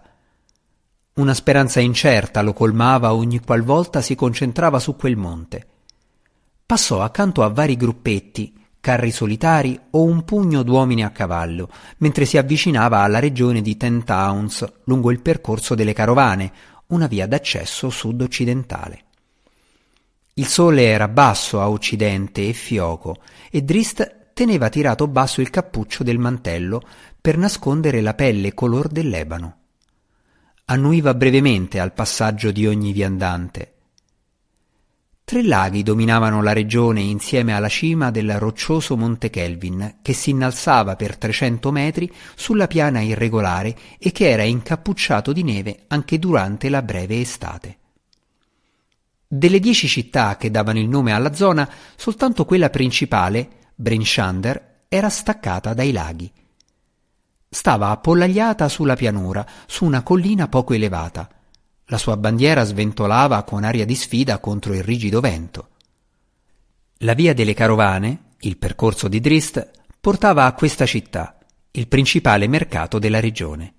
Una 1.16 1.32
speranza 1.32 1.80
incerta 1.80 2.42
lo 2.42 2.52
colmava 2.52 3.14
ogni 3.14 3.40
qualvolta 3.40 4.02
si 4.02 4.14
concentrava 4.14 4.78
su 4.78 4.96
quel 4.96 5.16
monte. 5.16 5.66
Passò 6.66 7.00
accanto 7.00 7.42
a 7.42 7.48
vari 7.48 7.74
gruppetti, 7.74 8.52
carri 8.78 9.10
solitari 9.10 9.80
o 9.92 10.02
un 10.02 10.24
pugno 10.24 10.62
d'uomini 10.62 11.02
a 11.02 11.10
cavallo, 11.10 11.70
mentre 11.98 12.26
si 12.26 12.36
avvicinava 12.36 12.98
alla 12.98 13.18
regione 13.18 13.62
di 13.62 13.78
Ten 13.78 14.04
Towns 14.04 14.70
lungo 14.84 15.10
il 15.10 15.22
percorso 15.22 15.74
delle 15.74 15.94
carovane, 15.94 16.52
una 16.88 17.06
via 17.06 17.26
d'accesso 17.26 17.88
sud-occidentale. 17.88 19.04
Il 20.34 20.46
sole 20.46 20.82
era 20.82 21.08
basso 21.08 21.62
a 21.62 21.70
occidente 21.70 22.46
e 22.46 22.52
fioco, 22.52 23.16
e 23.50 23.62
Drist 23.62 24.32
teneva 24.34 24.68
tirato 24.68 25.08
basso 25.08 25.40
il 25.40 25.48
cappuccio 25.48 26.04
del 26.04 26.18
mantello 26.18 26.82
per 27.18 27.38
nascondere 27.38 28.02
la 28.02 28.12
pelle 28.12 28.52
color 28.52 28.88
dell'ebano. 28.88 29.60
Annuiva 30.66 31.14
brevemente 31.14 31.80
al 31.80 31.92
passaggio 31.92 32.50
di 32.50 32.66
ogni 32.66 32.92
viandante, 32.92 33.76
Tre 35.26 35.42
laghi 35.42 35.82
dominavano 35.82 36.40
la 36.40 36.52
regione 36.52 37.00
insieme 37.00 37.52
alla 37.52 37.68
cima 37.68 38.12
del 38.12 38.38
roccioso 38.38 38.96
Monte 38.96 39.28
Kelvin, 39.28 39.96
che 40.00 40.12
si 40.12 40.30
innalzava 40.30 40.94
per 40.94 41.16
300 41.16 41.72
metri 41.72 42.08
sulla 42.36 42.68
piana 42.68 43.00
irregolare 43.00 43.76
e 43.98 44.12
che 44.12 44.30
era 44.30 44.44
incappucciato 44.44 45.32
di 45.32 45.42
neve 45.42 45.86
anche 45.88 46.20
durante 46.20 46.68
la 46.68 46.80
breve 46.82 47.20
estate. 47.20 47.78
Delle 49.26 49.58
dieci 49.58 49.88
città 49.88 50.36
che 50.36 50.48
davano 50.52 50.78
il 50.78 50.88
nome 50.88 51.10
alla 51.10 51.34
zona, 51.34 51.68
soltanto 51.96 52.44
quella 52.44 52.70
principale, 52.70 53.48
Brinshander, 53.74 54.84
era 54.86 55.08
staccata 55.08 55.74
dai 55.74 55.90
laghi. 55.90 56.30
Stava 57.48 57.90
appollagliata 57.90 58.68
sulla 58.68 58.96
pianura, 58.96 59.46
su 59.66 59.84
una 59.84 60.02
collina 60.02 60.48
poco 60.48 60.74
elevata, 60.74 61.28
la 61.88 61.98
sua 61.98 62.16
bandiera 62.16 62.64
sventolava 62.64 63.44
con 63.44 63.62
aria 63.62 63.84
di 63.84 63.94
sfida 63.94 64.40
contro 64.40 64.74
il 64.74 64.82
rigido 64.82 65.20
vento. 65.20 65.68
La 66.98 67.14
via 67.14 67.32
delle 67.32 67.54
carovane, 67.54 68.32
il 68.40 68.56
percorso 68.56 69.06
di 69.06 69.20
Drist, 69.20 69.70
portava 70.00 70.46
a 70.46 70.52
questa 70.54 70.84
città, 70.84 71.38
il 71.70 71.86
principale 71.86 72.48
mercato 72.48 72.98
della 72.98 73.20
regione. 73.20 73.74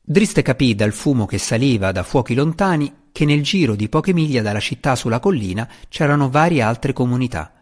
Drist 0.00 0.42
capì 0.42 0.74
dal 0.74 0.92
fumo 0.92 1.26
che 1.26 1.38
saliva 1.38 1.92
da 1.92 2.02
fuochi 2.02 2.34
lontani 2.34 2.92
che 3.12 3.24
nel 3.24 3.42
giro 3.42 3.76
di 3.76 3.88
poche 3.88 4.12
miglia 4.12 4.42
dalla 4.42 4.60
città 4.60 4.96
sulla 4.96 5.20
collina 5.20 5.68
c'erano 5.88 6.28
varie 6.28 6.62
altre 6.62 6.92
comunità. 6.92 7.52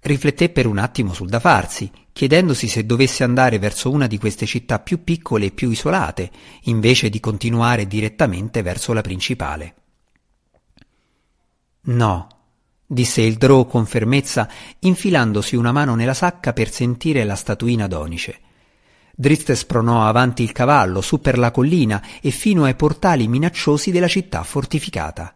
Rifletté 0.00 0.48
per 0.48 0.66
un 0.66 0.78
attimo 0.78 1.12
sul 1.12 1.28
da 1.28 1.40
farsi, 1.40 1.90
chiedendosi 2.12 2.68
se 2.68 2.86
dovesse 2.86 3.24
andare 3.24 3.58
verso 3.58 3.90
una 3.90 4.06
di 4.06 4.16
queste 4.16 4.46
città 4.46 4.78
più 4.78 5.02
piccole 5.02 5.46
e 5.46 5.50
più 5.50 5.70
isolate, 5.70 6.30
invece 6.62 7.08
di 7.10 7.18
continuare 7.18 7.86
direttamente 7.86 8.62
verso 8.62 8.92
la 8.92 9.00
principale. 9.00 9.74
No, 11.80 12.28
disse 12.86 13.22
il 13.22 13.36
Drow 13.36 13.66
con 13.66 13.86
fermezza, 13.86 14.48
infilandosi 14.80 15.56
una 15.56 15.72
mano 15.72 15.94
nella 15.94 16.14
sacca 16.14 16.52
per 16.52 16.70
sentire 16.70 17.24
la 17.24 17.34
statuina 17.34 17.86
d'onice. 17.86 18.40
Drizzt 19.14 19.50
spronò 19.52 20.06
avanti 20.06 20.44
il 20.44 20.52
cavallo 20.52 21.00
su 21.00 21.20
per 21.20 21.38
la 21.38 21.50
collina 21.50 22.00
e 22.20 22.30
fino 22.30 22.64
ai 22.64 22.76
portali 22.76 23.26
minacciosi 23.26 23.90
della 23.90 24.06
città 24.06 24.44
fortificata. 24.44 25.34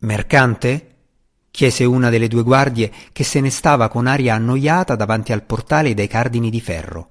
Mercante? 0.00 0.91
Chiese 1.52 1.84
una 1.84 2.10
delle 2.10 2.28
due 2.28 2.42
guardie 2.42 2.90
che 3.12 3.22
se 3.22 3.40
ne 3.40 3.50
stava 3.50 3.88
con 3.88 4.08
aria 4.08 4.34
annoiata 4.34 4.96
davanti 4.96 5.32
al 5.32 5.44
portale 5.44 5.94
dai 5.94 6.08
cardini 6.08 6.50
di 6.50 6.60
ferro. 6.60 7.10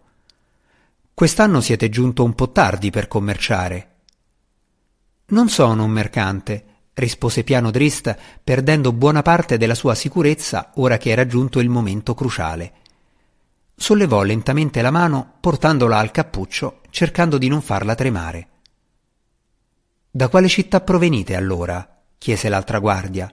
Quest'anno 1.14 1.62
siete 1.62 1.88
giunto 1.90 2.24
un 2.24 2.34
po' 2.34 2.52
tardi 2.52 2.90
per 2.90 3.08
commerciare. 3.08 3.90
Non 5.28 5.48
sono 5.48 5.84
un 5.84 5.92
mercante, 5.92 6.66
rispose 6.96 7.44
piano 7.44 7.70
Drist, 7.70 8.18
perdendo 8.44 8.92
buona 8.92 9.22
parte 9.22 9.58
della 9.58 9.76
sua 9.76 9.94
sicurezza 9.94 10.72
ora 10.76 10.98
che 10.98 11.12
era 11.12 11.28
giunto 11.28 11.60
il 11.60 11.70
momento 11.70 12.16
cruciale. 12.16 12.74
Sollevò 13.76 14.24
lentamente 14.24 14.82
la 14.82 14.92
mano, 14.92 15.36
portandola 15.40 16.00
al 16.00 16.10
cappuccio, 16.12 16.82
cercando 16.90 17.38
di 17.38 17.48
non 17.48 17.62
farla 17.62 17.94
tremare. 17.94 18.48
Da 20.10 20.28
quale 20.30 20.48
città 20.48 20.82
provenite 20.82 21.36
allora? 21.36 22.02
chiese 22.18 22.50
l'altra 22.50 22.80
guardia. 22.80 23.32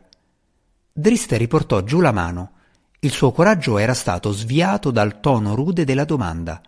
Drist 0.98 1.30
riportò 1.34 1.84
giù 1.84 2.00
la 2.00 2.10
mano. 2.10 2.50
Il 2.98 3.12
suo 3.12 3.30
coraggio 3.30 3.78
era 3.78 3.94
stato 3.94 4.32
sviato 4.32 4.90
dal 4.90 5.20
tono 5.20 5.54
rude 5.54 5.84
della 5.84 6.04
domanda. 6.04 6.60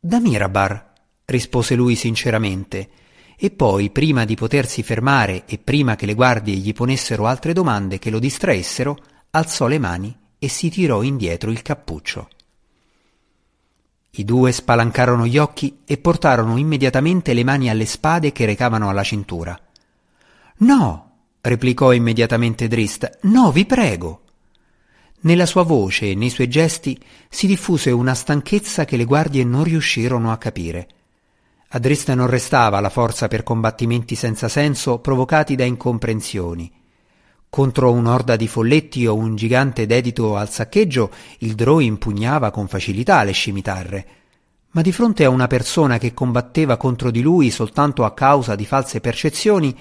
Da 0.00 0.18
Mirabar, 0.20 0.92
rispose 1.26 1.74
lui 1.74 1.96
sinceramente, 1.96 2.88
e 3.36 3.50
poi, 3.50 3.90
prima 3.90 4.24
di 4.24 4.36
potersi 4.36 4.82
fermare 4.82 5.44
e 5.44 5.58
prima 5.58 5.96
che 5.96 6.06
le 6.06 6.14
guardie 6.14 6.54
gli 6.54 6.72
ponessero 6.72 7.26
altre 7.26 7.52
domande 7.52 7.98
che 7.98 8.08
lo 8.08 8.18
distraessero, 8.18 8.96
alzò 9.32 9.66
le 9.66 9.78
mani 9.78 10.18
e 10.38 10.48
si 10.48 10.70
tirò 10.70 11.02
indietro 11.02 11.50
il 11.50 11.60
cappuccio. 11.60 12.26
I 14.12 14.24
due 14.24 14.50
spalancarono 14.50 15.26
gli 15.26 15.36
occhi 15.36 15.80
e 15.84 15.98
portarono 15.98 16.56
immediatamente 16.56 17.34
le 17.34 17.44
mani 17.44 17.68
alle 17.68 17.84
spade 17.84 18.32
che 18.32 18.46
recavano 18.46 18.88
alla 18.88 19.02
cintura. 19.02 19.60
No, 20.60 21.09
replicò 21.40 21.92
immediatamente 21.92 22.68
Drist. 22.68 23.18
No, 23.22 23.50
vi 23.50 23.64
prego. 23.64 24.22
Nella 25.22 25.46
sua 25.46 25.62
voce 25.62 26.10
e 26.10 26.14
nei 26.14 26.30
suoi 26.30 26.48
gesti 26.48 26.98
si 27.28 27.46
diffuse 27.46 27.90
una 27.90 28.14
stanchezza 28.14 28.84
che 28.84 28.96
le 28.96 29.04
guardie 29.04 29.44
non 29.44 29.64
riuscirono 29.64 30.32
a 30.32 30.38
capire. 30.38 30.88
A 31.72 31.78
Drist 31.78 32.12
non 32.14 32.26
restava 32.26 32.80
la 32.80 32.88
forza 32.88 33.28
per 33.28 33.42
combattimenti 33.42 34.14
senza 34.14 34.48
senso 34.48 34.98
provocati 34.98 35.54
da 35.54 35.64
incomprensioni. 35.64 36.72
Contro 37.48 37.92
un'orda 37.92 38.36
di 38.36 38.48
folletti 38.48 39.06
o 39.06 39.14
un 39.14 39.36
gigante 39.36 39.86
dedito 39.86 40.36
al 40.36 40.50
saccheggio, 40.50 41.10
il 41.38 41.54
Drò 41.54 41.80
impugnava 41.80 42.50
con 42.50 42.66
facilità 42.66 43.22
le 43.22 43.32
scimitarre. 43.32 44.06
Ma 44.70 44.82
di 44.82 44.92
fronte 44.92 45.24
a 45.24 45.30
una 45.30 45.48
persona 45.48 45.98
che 45.98 46.14
combatteva 46.14 46.76
contro 46.76 47.10
di 47.10 47.20
lui 47.20 47.50
soltanto 47.50 48.04
a 48.04 48.14
causa 48.14 48.54
di 48.54 48.64
false 48.64 49.00
percezioni, 49.00 49.76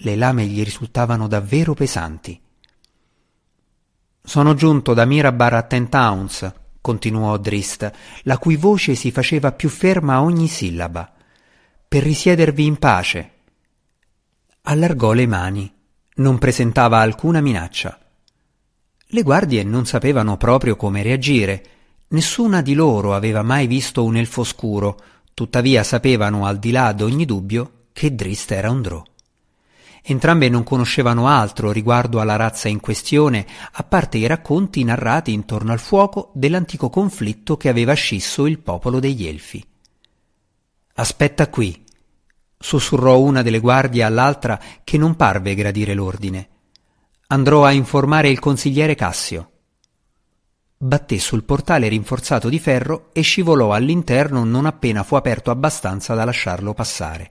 le 0.00 0.16
lame 0.16 0.46
gli 0.46 0.62
risultavano 0.62 1.26
davvero 1.26 1.74
pesanti. 1.74 2.38
Sono 4.22 4.54
giunto 4.54 4.92
da 4.92 5.04
Mirabar 5.04 5.54
a 5.54 5.62
Ten 5.62 5.88
Towns, 5.88 6.52
continuò 6.80 7.36
Drist, 7.38 7.90
la 8.22 8.38
cui 8.38 8.56
voce 8.56 8.94
si 8.94 9.10
faceva 9.10 9.52
più 9.52 9.68
ferma 9.68 10.14
a 10.14 10.22
ogni 10.22 10.48
sillaba, 10.48 11.12
per 11.88 12.02
risiedervi 12.02 12.66
in 12.66 12.76
pace. 12.76 13.30
Allargò 14.62 15.12
le 15.12 15.26
mani. 15.26 15.74
Non 16.16 16.38
presentava 16.38 16.98
alcuna 16.98 17.40
minaccia. 17.40 17.98
Le 19.08 19.22
guardie 19.22 19.62
non 19.62 19.86
sapevano 19.86 20.36
proprio 20.36 20.74
come 20.74 21.02
reagire. 21.02 21.64
Nessuna 22.08 22.62
di 22.62 22.74
loro 22.74 23.14
aveva 23.14 23.42
mai 23.42 23.66
visto 23.66 24.02
un 24.02 24.16
elfo 24.16 24.42
scuro, 24.42 24.98
tuttavia 25.34 25.84
sapevano 25.84 26.46
al 26.46 26.58
di 26.58 26.70
là 26.70 26.92
d'ogni 26.92 27.26
dubbio 27.26 27.88
che 27.92 28.14
Drist 28.14 28.50
era 28.50 28.70
un 28.70 28.80
drò. 28.82 29.02
Entrambe 30.08 30.48
non 30.48 30.62
conoscevano 30.62 31.26
altro 31.26 31.72
riguardo 31.72 32.20
alla 32.20 32.36
razza 32.36 32.68
in 32.68 32.78
questione, 32.78 33.44
a 33.72 33.82
parte 33.82 34.18
i 34.18 34.26
racconti 34.28 34.84
narrati 34.84 35.32
intorno 35.32 35.72
al 35.72 35.80
fuoco 35.80 36.30
dell'antico 36.32 36.88
conflitto 36.88 37.56
che 37.56 37.68
aveva 37.68 37.92
scisso 37.94 38.46
il 38.46 38.60
popolo 38.60 39.00
degli 39.00 39.26
Elfi. 39.26 39.66
Aspetta 40.94 41.48
qui, 41.48 41.84
sussurrò 42.56 43.18
una 43.18 43.42
delle 43.42 43.58
guardie 43.58 44.04
all'altra 44.04 44.60
che 44.84 44.96
non 44.96 45.16
parve 45.16 45.56
gradire 45.56 45.92
l'ordine. 45.92 46.48
Andrò 47.26 47.64
a 47.64 47.72
informare 47.72 48.28
il 48.28 48.38
consigliere 48.38 48.94
Cassio. 48.94 49.50
Batté 50.78 51.18
sul 51.18 51.42
portale 51.42 51.88
rinforzato 51.88 52.48
di 52.48 52.60
ferro 52.60 53.08
e 53.12 53.22
scivolò 53.22 53.72
all'interno 53.72 54.44
non 54.44 54.66
appena 54.66 55.02
fu 55.02 55.16
aperto 55.16 55.50
abbastanza 55.50 56.14
da 56.14 56.24
lasciarlo 56.24 56.74
passare. 56.74 57.30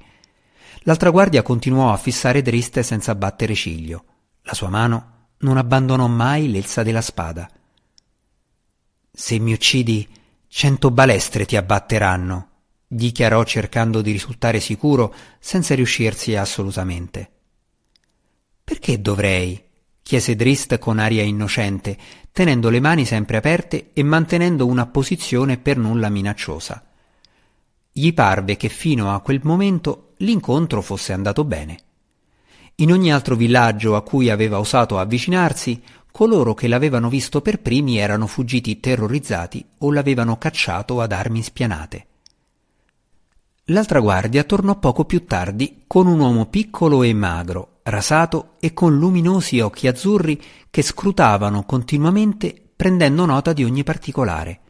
L'altra 0.88 1.10
guardia 1.10 1.41
continuò 1.41 1.91
a 1.91 1.98
fissare 1.98 2.43
Driste 2.43 2.84
senza 2.84 3.15
battere 3.15 3.56
ciglio. 3.56 4.06
La 4.43 4.54
sua 4.54 4.69
mano 4.69 5.30
non 5.39 5.58
abbandonò 5.58 6.06
mai 6.08 6.52
l'elsa 6.52 6.84
della 6.84 7.02
spada. 7.02 7.50
Se 9.12 9.39
mi 9.39 9.52
uccidi, 9.54 10.08
cento 10.48 10.91
balestre 10.91 11.45
ti 11.45 11.56
abbatteranno, 11.56 12.50
dichiarò 12.86 13.43
cercando 13.43 14.02
di 14.02 14.12
risultare 14.12 14.60
sicuro 14.60 15.13
senza 15.39 15.74
riuscirsi 15.74 16.36
assolutamente. 16.36 17.32
Perché 18.63 19.02
dovrei? 19.02 19.63
chiese 20.04 20.36
Drist 20.36 20.78
con 20.78 21.00
aria 21.00 21.24
innocente, 21.24 21.98
tenendo 22.32 22.69
le 22.69 22.80
mani 22.80 23.06
sempre 23.06 23.38
aperte 23.38 23.89
e 23.91 24.04
mantenendo 24.04 24.67
una 24.67 24.86
posizione 24.86 25.58
per 25.58 25.78
nulla 25.78 26.10
minacciosa. 26.10 26.86
Gli 27.91 28.13
parve 28.13 28.56
che 28.56 28.69
fino 28.69 29.15
a 29.15 29.21
quel 29.21 29.39
momento 29.41 30.05
l'incontro 30.17 30.82
fosse 30.82 31.13
andato 31.13 31.43
bene. 31.43 31.80
In 32.75 32.91
ogni 32.91 33.12
altro 33.12 33.36
villaggio 33.36 33.95
a 33.95 34.01
cui 34.01 34.30
aveva 34.30 34.60
osato 34.60 34.99
avvicinarsi, 34.99 35.82
coloro 36.12 36.54
che 36.54 36.67
l'avevano 36.67 37.10
visto 37.10 37.41
per 37.41 37.60
primi 37.60 37.97
erano 37.97 38.28
fuggiti 38.28 38.80
terrorizzati 38.80 39.65
o 39.80 39.91
l'avevano 39.91 40.38
cacciato 40.38 41.01
ad 41.01 41.12
armi 41.12 41.41
spianate. 41.41 42.08
L'altra 43.69 43.99
guardia 43.99 44.43
tornò 44.43 44.78
poco 44.78 45.06
più 45.06 45.25
tardi 45.25 45.84
con 45.88 46.08
un 46.08 46.19
uomo 46.19 46.45
piccolo 46.45 47.01
e 47.04 47.13
magro, 47.13 47.80
rasato 47.84 48.56
e 48.60 48.73
con 48.73 48.97
luminosi 48.97 49.60
occhi 49.60 49.88
azzurri 49.88 50.41
che 50.69 50.82
scrutavano 50.82 51.63
continuamente 51.63 52.62
prendendo 52.75 53.25
nota 53.25 53.54
di 53.54 53.63
ogni 53.63 53.84
particolare. 53.84 54.62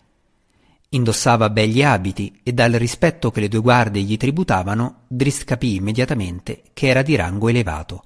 Indossava 0.96 1.50
begli 1.50 1.84
abiti 1.84 2.40
e 2.42 2.54
dal 2.54 2.72
rispetto 2.72 3.30
che 3.30 3.42
le 3.42 3.50
due 3.50 3.60
guardie 3.60 4.02
gli 4.02 4.16
tributavano, 4.16 5.02
Drist 5.08 5.44
capì 5.44 5.76
immediatamente 5.76 6.64
che 6.72 6.88
era 6.88 7.02
di 7.02 7.18
rango 7.18 7.50
elevato. 7.50 8.04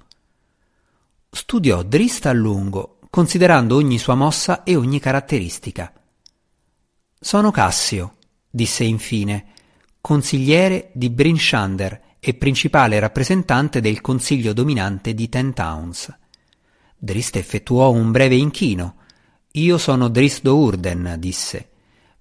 Studiò 1.30 1.84
Drist 1.84 2.26
a 2.26 2.32
lungo, 2.32 2.98
considerando 3.08 3.76
ogni 3.76 3.96
sua 3.96 4.16
mossa 4.16 4.64
e 4.64 4.74
ogni 4.74 4.98
caratteristica. 4.98 5.92
Sono 7.20 7.52
Cassio, 7.52 8.16
disse 8.50 8.82
infine, 8.82 9.52
consigliere 10.00 10.90
di 10.92 11.10
Bryn 11.10 11.38
Shander 11.38 12.16
e 12.18 12.34
principale 12.34 12.98
rappresentante 12.98 13.80
del 13.80 14.00
consiglio 14.00 14.52
dominante 14.52 15.14
di 15.14 15.28
Ten 15.28 15.54
Towns. 15.54 16.12
Drist 16.98 17.36
effettuò 17.36 17.92
un 17.92 18.10
breve 18.10 18.34
inchino. 18.34 18.96
Io 19.52 19.78
sono 19.78 20.08
Drist 20.08 20.44
Urden, 20.44 21.14
disse. 21.20 21.69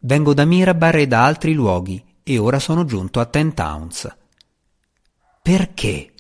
Vengo 0.02 0.34
da 0.34 0.46
Mirabar 0.46 0.96
e 0.96 1.08
da 1.08 1.26
altri 1.26 1.54
luoghi 1.54 2.02
e 2.24 2.38
ora 2.38 2.60
sono 2.60 2.86
giunto 2.86 3.20
a 3.20 3.26
Ten 3.26 3.54
Towns. 3.54 4.18
Perché? 5.42 6.14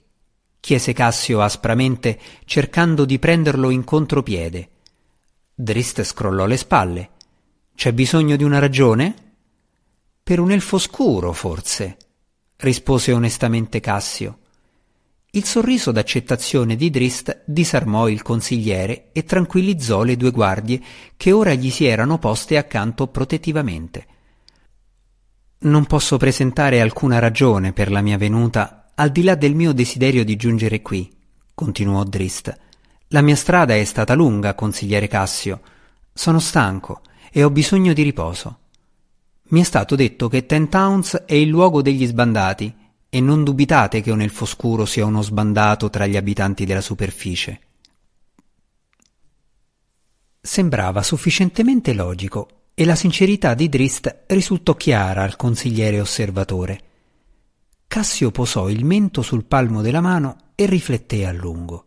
chiese 0.59 0.91
Cassio 0.91 1.41
aspramente, 1.41 2.19
cercando 2.43 3.05
di 3.05 3.17
prenderlo 3.19 3.69
in 3.69 3.85
contropiede. 3.85 4.69
Drist 5.53 6.03
scrollò 6.03 6.45
le 6.45 6.57
spalle. 6.57 7.09
C'è 7.73 7.93
bisogno 7.93 8.35
di 8.35 8.43
una 8.43 8.59
ragione? 8.59 9.15
Per 10.21 10.39
un 10.39 10.51
elfo 10.51 10.77
scuro, 10.77 11.31
forse, 11.31 11.97
rispose 12.57 13.13
onestamente 13.13 13.79
Cassio. 13.79 14.39
Il 15.31 15.45
sorriso 15.45 15.91
d'accettazione 15.91 16.75
di 16.75 16.89
Drist 16.89 17.43
disarmò 17.45 18.09
il 18.09 18.23
consigliere 18.23 19.09
e 19.11 19.25
tranquillizzò 19.25 20.01
le 20.01 20.17
due 20.17 20.31
guardie 20.31 20.81
che 21.15 21.31
ora 21.31 21.53
gli 21.53 21.69
si 21.69 21.85
erano 21.85 22.17
poste 22.17 22.57
accanto 22.57 23.05
protettivamente. 23.09 24.07
Non 25.59 25.85
posso 25.85 26.17
presentare 26.17 26.81
alcuna 26.81 27.19
ragione 27.19 27.73
per 27.73 27.91
la 27.91 28.01
mia 28.01 28.17
venuta 28.17 28.91
al 28.95 29.11
di 29.11 29.21
là 29.21 29.35
del 29.35 29.53
mio 29.53 29.71
desiderio 29.71 30.25
di 30.25 30.35
giungere 30.35 30.81
qui, 30.81 31.07
continuò 31.53 32.03
Drist. 32.05 32.57
La 33.09 33.21
mia 33.21 33.35
strada 33.35 33.75
è 33.75 33.83
stata 33.83 34.15
lunga, 34.15 34.55
consigliere 34.55 35.07
Cassio. 35.07 35.61
Sono 36.11 36.39
stanco 36.39 37.01
e 37.31 37.43
ho 37.43 37.51
bisogno 37.51 37.93
di 37.93 38.01
riposo. 38.01 38.57
Mi 39.49 39.61
è 39.61 39.63
stato 39.63 39.95
detto 39.95 40.27
che 40.27 40.47
Ten 40.47 40.69
Towns 40.69 41.23
è 41.27 41.35
il 41.35 41.49
luogo 41.49 41.83
degli 41.83 42.07
sbandati 42.07 42.75
e 43.09 43.21
non 43.21 43.43
dubitate 43.43 44.01
che 44.01 44.11
un 44.11 44.21
elfo 44.21 44.45
scuro 44.45 44.85
sia 44.85 45.05
uno 45.05 45.21
sbandato 45.21 45.89
tra 45.89 46.05
gli 46.05 46.15
abitanti 46.15 46.65
della 46.65 46.81
superficie. 46.81 47.59
Sembrava 50.39 51.03
sufficientemente 51.03 51.93
logico 51.93 52.47
e 52.73 52.85
la 52.85 52.95
sincerità 52.95 53.55
di 53.55 53.67
Drist 53.67 54.23
risultò 54.27 54.75
chiara 54.75 55.23
al 55.23 55.35
consigliere 55.35 55.99
osservatore. 55.99 56.81
Cassio 57.87 58.31
posò 58.31 58.69
il 58.69 58.85
mento 58.85 59.21
sul 59.21 59.45
palmo 59.45 59.81
della 59.81 59.99
mano 59.99 60.37
e 60.55 60.65
rifletté 60.65 61.25
a 61.25 61.31
lungo. 61.31 61.85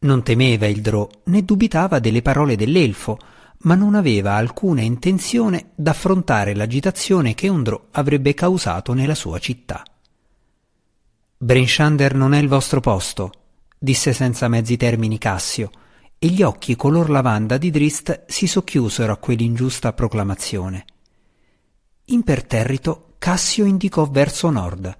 Non 0.00 0.22
temeva 0.22 0.66
il 0.66 0.80
Drò 0.80 1.08
né 1.24 1.44
dubitava 1.44 1.98
delle 1.98 2.22
parole 2.22 2.56
dell'elfo, 2.56 3.18
ma 3.62 3.74
non 3.74 3.94
aveva 3.94 4.34
alcuna 4.34 4.80
intenzione 4.80 5.70
d'affrontare 5.74 6.54
l'agitazione 6.54 7.34
che 7.34 7.48
Undrò 7.48 7.88
avrebbe 7.92 8.34
causato 8.34 8.94
nella 8.94 9.14
sua 9.14 9.38
città. 9.38 9.84
Brinshander 11.42 12.14
non 12.16 12.34
è 12.34 12.38
il 12.38 12.48
vostro 12.48 12.80
posto, 12.80 13.32
disse 13.78 14.12
senza 14.12 14.46
mezzi 14.46 14.76
termini 14.76 15.16
Cassio, 15.16 15.70
e 16.18 16.26
gli 16.26 16.42
occhi 16.42 16.76
color 16.76 17.08
lavanda 17.08 17.56
di 17.56 17.70
Drist 17.70 18.24
si 18.26 18.46
socchiusero 18.46 19.10
a 19.10 19.16
quell'ingiusta 19.16 19.94
proclamazione. 19.94 20.84
Imperterrito, 22.04 23.14
Cassio 23.16 23.64
indicò 23.64 24.04
verso 24.04 24.50
nord. 24.50 24.94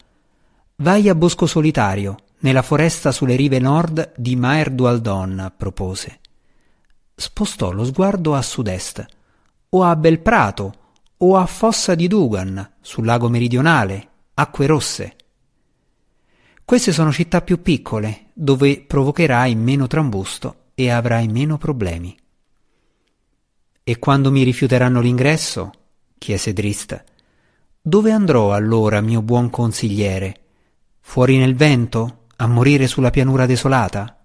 Vai 0.76 1.11
a 1.11 1.14
Bosco 1.14 1.44
Solitario, 1.44 2.16
nella 2.38 2.62
foresta 2.62 3.12
sulle 3.12 3.37
rive 3.37 3.59
nord 3.59 4.14
di 4.16 4.35
Maer 4.35 4.70
Dualdon, 4.70 5.53
propose. 5.59 6.20
Spostò 7.14 7.70
lo 7.70 7.85
sguardo 7.85 8.35
a 8.35 8.40
sud-est, 8.40 9.07
o 9.68 9.83
a 9.83 9.94
Belprato, 9.94 10.74
o 11.18 11.37
a 11.37 11.44
Fossa 11.44 11.94
di 11.94 12.09
Dugan, 12.09 12.76
sul 12.81 13.05
lago 13.05 13.29
meridionale, 13.29 14.09
Acque 14.33 14.64
Rosse. 14.64 15.16
Queste 16.70 16.92
sono 16.92 17.11
città 17.11 17.42
più 17.42 17.62
piccole, 17.62 18.26
dove 18.33 18.80
provocherai 18.80 19.56
meno 19.56 19.88
trambusto 19.88 20.66
e 20.76 20.88
avrai 20.88 21.26
meno 21.26 21.59
problemi. 21.59 22.16
E 23.83 23.98
quando 23.98 24.30
mi 24.30 24.44
rifiuteranno 24.44 25.00
l'ingresso? 25.00 25.72
chiese 26.16 26.52
Drist. 26.52 27.04
Dove 27.83 28.12
andrò 28.12 28.52
allora, 28.52 29.00
mio 29.00 29.20
buon 29.20 29.50
consigliere? 29.50 30.42
Fuori 31.00 31.38
nel 31.38 31.56
vento, 31.56 32.26
a 32.37 32.46
morire 32.46 32.87
sulla 32.87 33.11
pianura 33.11 33.46
desolata? 33.46 34.24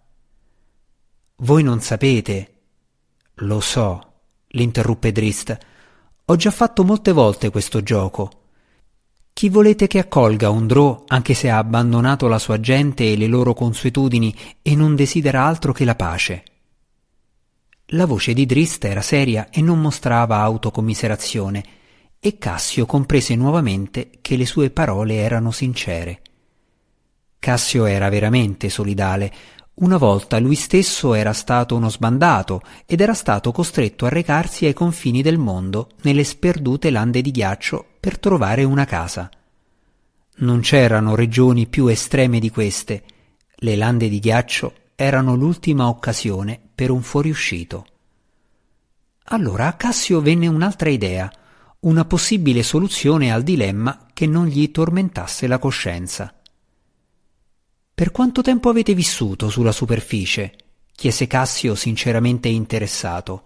Voi 1.37 1.63
non 1.63 1.81
sapete. 1.81 2.53
Lo 3.37 3.59
so, 3.59 4.13
l'interruppe 4.49 5.11
Drist. 5.11 5.57
Ho 6.25 6.35
già 6.35 6.51
fatto 6.51 6.83
molte 6.83 7.11
volte 7.11 7.49
questo 7.49 7.81
gioco. 7.81 8.44
Chi 9.37 9.49
volete 9.49 9.87
che 9.87 9.99
accolga 9.99 10.49
un 10.49 10.65
Drò 10.65 11.03
anche 11.07 11.33
se 11.33 11.49
ha 11.49 11.57
abbandonato 11.57 12.29
la 12.29 12.39
sua 12.39 12.61
gente 12.61 13.11
e 13.11 13.17
le 13.17 13.27
loro 13.27 13.53
consuetudini 13.53 14.33
e 14.61 14.77
non 14.77 14.95
desidera 14.95 15.43
altro 15.43 15.73
che 15.73 15.83
la 15.83 15.95
pace? 15.95 16.43
La 17.87 18.05
voce 18.05 18.31
di 18.31 18.45
Drist 18.45 18.85
era 18.85 19.01
seria 19.01 19.49
e 19.49 19.59
non 19.59 19.81
mostrava 19.81 20.37
autocommiserazione, 20.37 21.65
e 22.17 22.37
Cassio 22.37 22.85
comprese 22.85 23.35
nuovamente 23.35 24.09
che 24.21 24.37
le 24.37 24.45
sue 24.45 24.69
parole 24.69 25.15
erano 25.15 25.51
sincere. 25.51 26.21
Cassio 27.37 27.83
era 27.83 28.07
veramente 28.07 28.69
solidale. 28.69 29.33
Una 29.73 29.97
volta 29.97 30.39
lui 30.39 30.55
stesso 30.55 31.13
era 31.13 31.33
stato 31.33 31.75
uno 31.75 31.89
sbandato 31.89 32.61
ed 32.85 33.01
era 33.01 33.13
stato 33.13 33.51
costretto 33.51 34.05
a 34.05 34.09
recarsi 34.09 34.65
ai 34.65 34.73
confini 34.73 35.21
del 35.21 35.37
mondo 35.37 35.89
nelle 36.03 36.23
sperdute 36.23 36.89
lande 36.89 37.19
di 37.19 37.31
ghiaccio 37.31 37.87
per 38.05 38.19
trovare 38.19 38.63
una 38.63 38.85
casa. 38.85 39.31
Non 40.35 40.59
c'erano 40.59 41.15
regioni 41.15 41.65
più 41.65 41.87
estreme 41.87 42.37
di 42.37 42.51
queste. 42.51 43.03
Le 43.55 43.75
lande 43.75 44.09
di 44.09 44.19
ghiaccio 44.19 44.75
erano 44.93 45.33
l'ultima 45.33 45.87
occasione 45.87 46.61
per 46.75 46.91
un 46.91 47.01
fuoriuscito. 47.01 47.87
Allora 49.29 49.65
a 49.65 49.73
Cassio 49.73 50.21
venne 50.21 50.45
un'altra 50.45 50.89
idea, 50.91 51.33
una 51.79 52.05
possibile 52.05 52.61
soluzione 52.61 53.33
al 53.33 53.41
dilemma 53.41 54.05
che 54.13 54.27
non 54.27 54.45
gli 54.45 54.69
tormentasse 54.69 55.47
la 55.47 55.57
coscienza. 55.57 56.31
Per 57.95 58.11
quanto 58.11 58.43
tempo 58.43 58.69
avete 58.69 58.93
vissuto 58.93 59.49
sulla 59.49 59.71
superficie? 59.71 60.53
chiese 60.91 61.25
Cassio 61.25 61.73
sinceramente 61.73 62.49
interessato. 62.49 63.41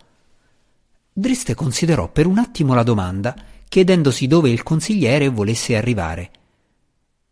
Driste 1.13 1.55
considerò 1.55 2.11
per 2.11 2.25
un 2.25 2.39
attimo 2.39 2.73
la 2.73 2.83
domanda 2.83 3.57
chiedendosi 3.69 4.27
dove 4.27 4.49
il 4.49 4.63
consigliere 4.63 5.29
volesse 5.29 5.77
arrivare. 5.77 6.31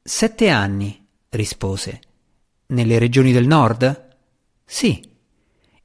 Sette 0.01 0.49
anni, 0.49 1.05
rispose. 1.29 1.99
Nelle 2.67 2.99
regioni 2.99 3.31
del 3.31 3.47
nord? 3.47 4.15
Sì. 4.63 5.03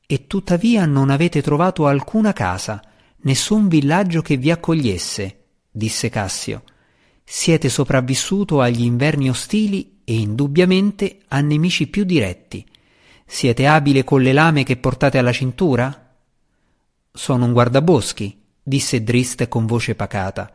E 0.06 0.26
tuttavia 0.26 0.84
non 0.84 1.08
avete 1.08 1.40
trovato 1.40 1.86
alcuna 1.86 2.34
casa, 2.34 2.82
nessun 3.22 3.66
villaggio 3.68 4.20
che 4.20 4.36
vi 4.36 4.50
accogliesse, 4.50 5.44
disse 5.70 6.10
Cassio. 6.10 6.64
Siete 7.24 7.70
sopravvissuto 7.70 8.60
agli 8.60 8.82
inverni 8.82 9.30
ostili 9.30 10.00
e 10.04 10.14
indubbiamente 10.14 11.20
a 11.28 11.40
nemici 11.40 11.86
più 11.86 12.04
diretti. 12.04 12.66
Siete 13.24 13.66
abile 13.66 14.04
con 14.04 14.20
le 14.20 14.34
lame 14.34 14.64
che 14.64 14.76
portate 14.76 15.16
alla 15.16 15.32
cintura? 15.32 16.14
Sono 17.10 17.46
un 17.46 17.52
guardaboschi, 17.52 18.41
disse 18.62 19.02
Drist 19.02 19.48
con 19.48 19.66
voce 19.66 19.94
pacata. 19.94 20.52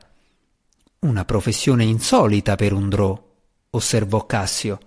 Una 0.99 1.25
professione 1.25 1.83
insolita 1.83 2.55
per 2.55 2.73
un 2.73 2.89
drò, 2.89 3.21
osservò 3.71 4.25
Cassio. 4.25 4.79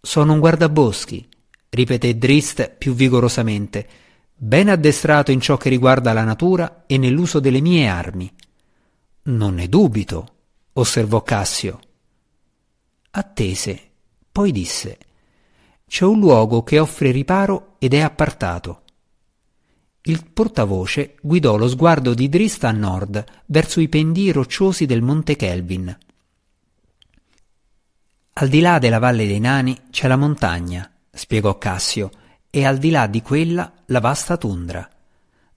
Sono 0.00 0.32
un 0.32 0.40
guardaboschi, 0.40 1.28
ripeté 1.70 2.18
Drist 2.18 2.70
più 2.70 2.94
vigorosamente, 2.94 3.88
ben 4.34 4.68
addestrato 4.68 5.30
in 5.30 5.40
ciò 5.40 5.56
che 5.56 5.68
riguarda 5.68 6.12
la 6.12 6.24
natura 6.24 6.84
e 6.86 6.98
nell'uso 6.98 7.40
delle 7.40 7.60
mie 7.60 7.86
armi. 7.86 8.30
Non 9.22 9.54
ne 9.54 9.68
dubito, 9.68 10.34
osservò 10.74 11.22
Cassio. 11.22 11.80
Attese, 13.10 13.90
poi 14.30 14.52
disse 14.52 14.98
C'è 15.86 16.04
un 16.04 16.18
luogo 16.18 16.62
che 16.62 16.78
offre 16.78 17.10
riparo 17.10 17.76
ed 17.78 17.94
è 17.94 18.00
appartato. 18.00 18.82
Il 20.08 20.24
portavoce 20.32 21.16
guidò 21.20 21.56
lo 21.56 21.66
sguardo 21.66 22.14
di 22.14 22.28
Drista 22.28 22.68
a 22.68 22.72
nord, 22.72 23.24
verso 23.46 23.80
i 23.80 23.88
pendii 23.88 24.30
rocciosi 24.30 24.86
del 24.86 25.02
monte 25.02 25.34
Kelvin. 25.34 25.98
Al 28.34 28.48
di 28.48 28.60
là 28.60 28.78
della 28.78 29.00
valle 29.00 29.26
dei 29.26 29.40
nani 29.40 29.76
c'è 29.90 30.06
la 30.06 30.14
montagna, 30.14 30.88
spiegò 31.10 31.58
Cassio, 31.58 32.10
e 32.50 32.64
al 32.64 32.78
di 32.78 32.90
là 32.90 33.08
di 33.08 33.20
quella 33.20 33.72
la 33.86 33.98
vasta 33.98 34.36
tundra. 34.36 34.88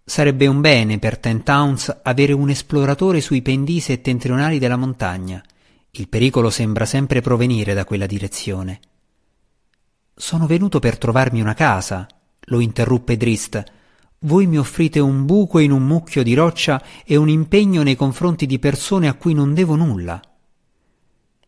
Sarebbe 0.03 0.47
un 0.47 0.61
bene 0.61 0.97
per 0.97 1.19
Ten 1.19 1.43
Towns 1.43 1.99
avere 2.01 2.33
un 2.33 2.49
esploratore 2.49 3.21
sui 3.21 3.43
pendii 3.43 3.79
settentrionali 3.79 4.57
della 4.57 4.77
montagna. 4.77 5.43
Il 5.91 6.09
pericolo 6.09 6.49
sembra 6.49 6.85
sempre 6.85 7.21
provenire 7.21 7.75
da 7.75 7.85
quella 7.85 8.07
direzione. 8.07 8.79
Sono 10.15 10.47
venuto 10.47 10.79
per 10.79 10.97
trovarmi 10.97 11.39
una 11.39 11.53
casa, 11.53 12.07
lo 12.45 12.59
interruppe 12.59 13.15
Drist, 13.15 13.77
voi 14.19 14.47
mi 14.47 14.57
offrite 14.57 14.99
un 14.99 15.25
buco 15.25 15.59
in 15.59 15.71
un 15.71 15.83
mucchio 15.83 16.23
di 16.23 16.33
roccia 16.33 16.81
e 17.05 17.15
un 17.15 17.29
impegno 17.29 17.83
nei 17.83 17.95
confronti 17.95 18.45
di 18.45 18.59
persone 18.59 19.07
a 19.07 19.13
cui 19.13 19.33
non 19.33 19.53
devo 19.53 19.75
nulla. 19.75 20.21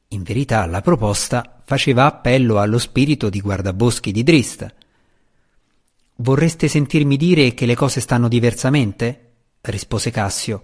In 0.09 0.23
verità 0.23 0.65
la 0.65 0.81
proposta 0.81 1.61
faceva 1.63 2.05
appello 2.05 2.59
allo 2.59 2.77
spirito 2.77 3.29
di 3.29 3.41
guardaboschi 3.41 4.11
di 4.11 4.23
Drist. 4.23 4.75
Vorreste 6.17 6.67
sentirmi 6.67 7.17
dire 7.17 7.53
che 7.53 7.65
le 7.65 7.75
cose 7.75 7.99
stanno 7.99 8.27
diversamente? 8.27 9.31
rispose 9.61 10.11
Cassio. 10.11 10.63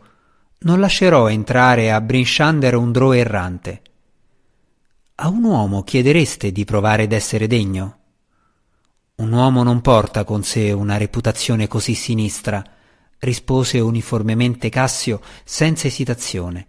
Non 0.59 0.79
lascerò 0.79 1.29
entrare 1.29 1.91
a 1.91 2.01
Brinshander 2.01 2.75
un 2.75 2.91
drò 2.91 3.13
errante. 3.13 3.81
A 5.15 5.29
un 5.29 5.43
uomo 5.43 5.83
chiedereste 5.83 6.51
di 6.51 6.65
provare 6.65 7.07
d'essere 7.07 7.47
degno? 7.47 7.96
Un 9.19 9.31
uomo 9.31 9.63
non 9.63 9.81
porta 9.81 10.23
con 10.23 10.43
sé 10.43 10.71
una 10.71 10.97
reputazione 10.97 11.67
così 11.67 11.95
sinistra, 11.95 12.63
rispose 13.17 13.79
uniformemente 13.79 14.69
Cassio 14.69 15.21
senza 15.43 15.87
esitazione. 15.87 16.67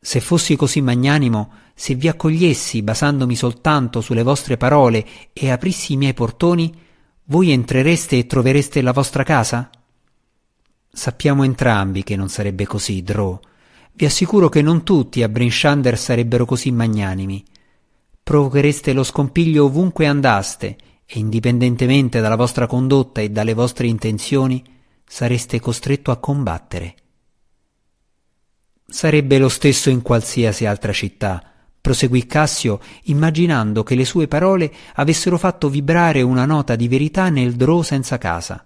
Se 0.00 0.20
fossi 0.20 0.56
così 0.56 0.80
magnanimo, 0.80 1.52
se 1.74 1.96
vi 1.96 2.08
accogliessi 2.08 2.80
basandomi 2.80 3.36
soltanto 3.36 4.00
sulle 4.00 4.22
vostre 4.22 4.56
parole 4.56 5.06
e 5.34 5.50
aprissi 5.50 5.92
i 5.92 5.96
miei 5.98 6.14
portoni, 6.14 6.74
voi 7.24 7.50
entrereste 7.50 8.16
e 8.16 8.26
trovereste 8.26 8.80
la 8.80 8.92
vostra 8.92 9.22
casa? 9.22 9.68
Sappiamo 10.90 11.44
entrambi 11.44 12.02
che 12.04 12.16
non 12.16 12.30
sarebbe 12.30 12.66
così, 12.66 13.02
Drò. 13.02 13.38
Vi 13.92 14.06
assicuro 14.06 14.48
che 14.48 14.62
non 14.62 14.82
tutti 14.82 15.22
a 15.22 15.28
Brinshander 15.28 15.98
sarebbero 15.98 16.46
così 16.46 16.70
magnanimi. 16.70 17.44
Provochereste 18.22 18.94
lo 18.94 19.04
scompiglio 19.04 19.66
ovunque 19.66 20.06
andaste 20.06 20.88
e 21.12 21.18
indipendentemente 21.18 22.20
dalla 22.20 22.36
vostra 22.36 22.68
condotta 22.68 23.20
e 23.20 23.30
dalle 23.30 23.52
vostre 23.52 23.88
intenzioni, 23.88 24.62
sareste 25.04 25.58
costretto 25.58 26.12
a 26.12 26.18
combattere. 26.18 26.94
Sarebbe 28.86 29.38
lo 29.38 29.48
stesso 29.48 29.90
in 29.90 30.02
qualsiasi 30.02 30.66
altra 30.66 30.92
città, 30.92 31.42
proseguì 31.80 32.26
Cassio, 32.26 32.78
immaginando 33.04 33.82
che 33.82 33.96
le 33.96 34.04
sue 34.04 34.28
parole 34.28 34.72
avessero 34.94 35.36
fatto 35.36 35.68
vibrare 35.68 36.22
una 36.22 36.44
nota 36.44 36.76
di 36.76 36.86
verità 36.86 37.28
nel 37.28 37.54
drò 37.54 37.82
senza 37.82 38.16
casa. 38.16 38.64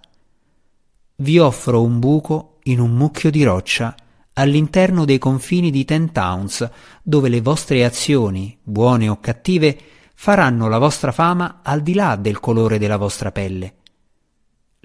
Vi 1.15 1.39
offro 1.39 1.81
un 1.81 1.97
buco 1.97 2.59
in 2.63 2.79
un 2.79 2.91
mucchio 2.91 3.31
di 3.31 3.43
roccia 3.43 3.95
all'interno 4.33 5.03
dei 5.05 5.17
confini 5.17 5.71
di 5.71 5.83
Ten 5.83 6.11
Towns, 6.11 6.69
dove 7.01 7.27
le 7.27 7.41
vostre 7.41 7.83
azioni, 7.85 8.55
buone 8.61 9.09
o 9.09 9.19
cattive, 9.19 9.77
faranno 10.15 10.67
la 10.67 10.79
vostra 10.79 11.11
fama 11.11 11.59
al 11.61 11.81
di 11.81 11.93
là 11.93 12.15
del 12.15 12.39
colore 12.39 12.79
della 12.79 12.97
vostra 12.97 13.31
pelle. 13.31 13.75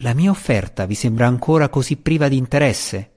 La 0.03 0.13
mia 0.13 0.31
offerta 0.31 0.87
vi 0.87 0.95
sembra 0.95 1.27
ancora 1.27 1.69
così 1.69 1.97
priva 1.97 2.29
di 2.29 2.37
interesse? 2.37 3.13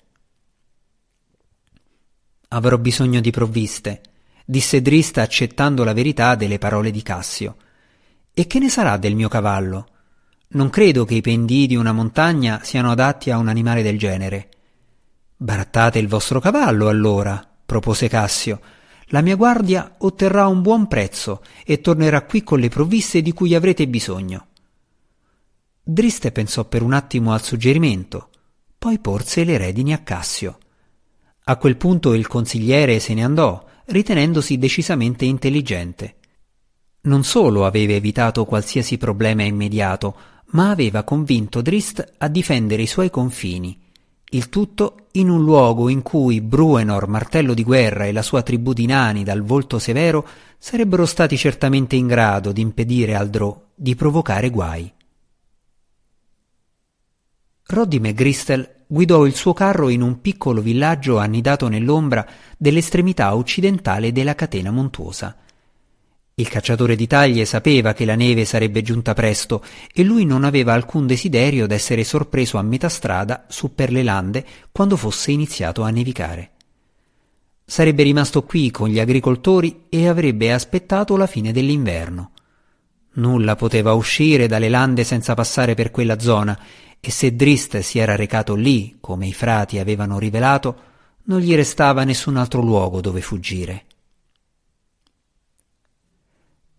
Avrò 2.50 2.78
bisogno 2.78 3.20
di 3.20 3.32
provviste, 3.32 4.02
disse 4.46 4.82
Drista 4.82 5.22
accettando 5.22 5.84
la 5.84 5.94
verità 5.94 6.36
delle 6.36 6.60
parole 6.60 6.92
di 6.92 7.02
Cassio. 7.02 7.58
E 8.34 8.48
che 8.48 8.60
ne 8.60 8.70
sarà 8.70 8.98
del 8.98 9.16
mio 9.16 9.28
cavallo? 9.28 9.88
Non 10.50 10.70
credo 10.70 11.04
che 11.04 11.16
i 11.16 11.22
pendii 11.22 11.68
di 11.68 11.76
una 11.76 11.94
montagna 11.94 12.62
siano 12.64 12.92
adatti 12.92 13.32
a 13.32 13.38
un 13.38 13.48
animale 13.48 13.82
del 13.82 13.98
genere. 13.98 14.50
Barattate 15.36 16.00
il 16.00 16.08
vostro 16.08 16.40
cavallo, 16.40 16.90
allora, 16.90 17.46
propose 17.66 18.08
Cassio. 18.08 18.60
La 19.14 19.22
mia 19.22 19.36
guardia 19.36 19.94
otterrà 20.00 20.48
un 20.48 20.64
buon 20.64 20.88
prezzo 20.88 21.44
e 21.64 21.82
tornerà 21.82 22.24
qui 22.24 22.42
con 22.42 22.60
le 22.60 22.68
provviste 22.68 23.22
di 23.22 23.32
cui 23.32 23.54
avrete 23.54 23.88
bisogno. 23.88 24.48
Driste 25.84 26.32
pensò 26.32 26.66
per 26.66 26.82
un 26.82 26.94
attimo 26.94 27.32
al 27.32 27.44
suggerimento, 27.44 28.30
poi 28.76 28.98
porse 28.98 29.44
le 29.44 29.58
redini 29.58 29.94
a 29.94 30.00
Cassio. 30.00 30.58
A 31.44 31.58
quel 31.58 31.78
punto 31.78 32.16
il 32.16 32.26
consigliere 32.26 33.00
se 33.00 33.14
ne 33.14 33.24
andò, 33.24 33.64
ritenendosi 33.86 34.58
decisamente 34.58 35.26
intelligente. 35.26 36.16
Non 37.02 37.24
solo 37.24 37.68
aveva 37.68 37.94
evitato 37.94 38.46
qualsiasi 38.46 38.98
problema 38.98 39.44
immediato, 39.44 40.16
ma 40.54 40.72
aveva 40.72 41.04
convinto 41.04 41.62
Drist 41.62 42.14
a 42.18 42.28
difendere 42.30 42.82
i 42.82 42.88
suoi 42.88 43.12
confini, 43.12 43.80
il 44.32 44.50
tutto 44.50 45.03
in 45.16 45.30
un 45.30 45.44
luogo 45.44 45.90
in 45.90 46.02
cui 46.02 46.42
Bruenor, 46.42 47.08
martello 47.08 47.54
di 47.54 47.64
guerra, 47.64 48.06
e 48.06 48.12
la 48.12 48.24
sua 48.24 48.42
tribù 48.42 48.74
di 48.74 48.86
nani 48.86 49.24
dal 49.24 49.44
volto 49.44 49.78
severo 49.78 50.28
sarebbero 50.58 51.06
stati 51.06 51.38
certamente 51.38 51.96
in 51.96 52.08
grado 52.08 52.52
di 52.52 52.62
impedire 52.62 53.16
al 53.16 53.30
Drò 53.30 53.60
di 53.76 53.96
provocare 53.96 54.50
guai. 54.50 54.92
Roddy 57.66 58.00
McGristel 58.00 58.86
guidò 58.88 59.26
il 59.26 59.36
suo 59.36 59.54
carro 59.54 59.90
in 59.90 60.02
un 60.02 60.20
piccolo 60.20 60.62
villaggio 60.62 61.18
annidato 61.18 61.68
nell'ombra 61.68 62.26
dell'estremità 62.58 63.36
occidentale 63.36 64.12
della 64.12 64.36
catena 64.36 64.72
montuosa. 64.72 65.36
Il 66.36 66.48
cacciatore 66.50 66.96
di 66.96 67.06
taglie 67.06 67.46
sapeva 67.46 67.94
che 67.94 68.06
la 68.06 68.16
neve 68.16 68.44
sarebbe 68.44 68.82
giunta 68.82 69.14
presto 69.14 69.64
e 69.94 70.04
lui 70.04 70.26
non 70.26 70.44
aveva 70.44 70.74
alcun 70.74 71.06
desiderio 71.06 71.68
d'essere 71.68 72.04
sorpreso 72.04 72.58
a 72.58 72.64
metà 72.64 72.90
strada 72.90 73.46
su 73.50 73.76
per 73.76 73.92
le 73.92 74.02
lande 74.02 74.44
quando 74.72 74.98
fosse 74.98 75.30
iniziato 75.32 75.84
a 75.84 75.92
nevicare. 75.92 76.52
Sarebbe 77.64 78.02
rimasto 78.02 78.44
qui 78.44 78.72
con 78.72 78.90
gli 78.90 79.00
agricoltori 79.00 79.84
e 79.90 80.08
avrebbe 80.08 80.52
aspettato 80.52 81.16
la 81.18 81.28
fine 81.28 81.52
dell'inverno. 81.52 82.32
Nulla 83.14 83.56
poteva 83.56 83.94
uscire 83.94 84.48
dalle 84.48 84.70
lande 84.70 85.04
senza 85.04 85.36
passare 85.36 85.76
per 85.76 85.92
quella 85.92 86.20
zona 86.20 86.60
e 87.00 87.12
se 87.12 87.36
Drist 87.36 87.78
si 87.80 88.00
era 88.00 88.16
recato 88.16 88.56
lì, 88.56 88.98
come 89.00 89.28
i 89.28 89.34
frati 89.34 89.78
avevano 89.78 90.18
rivelato, 90.18 90.76
non 91.26 91.42
gli 91.42 91.54
restava 91.54 92.04
nessun 92.04 92.38
altro 92.38 92.62
luogo 92.62 93.02
dove 93.02 93.22
fuggire. 93.22 93.86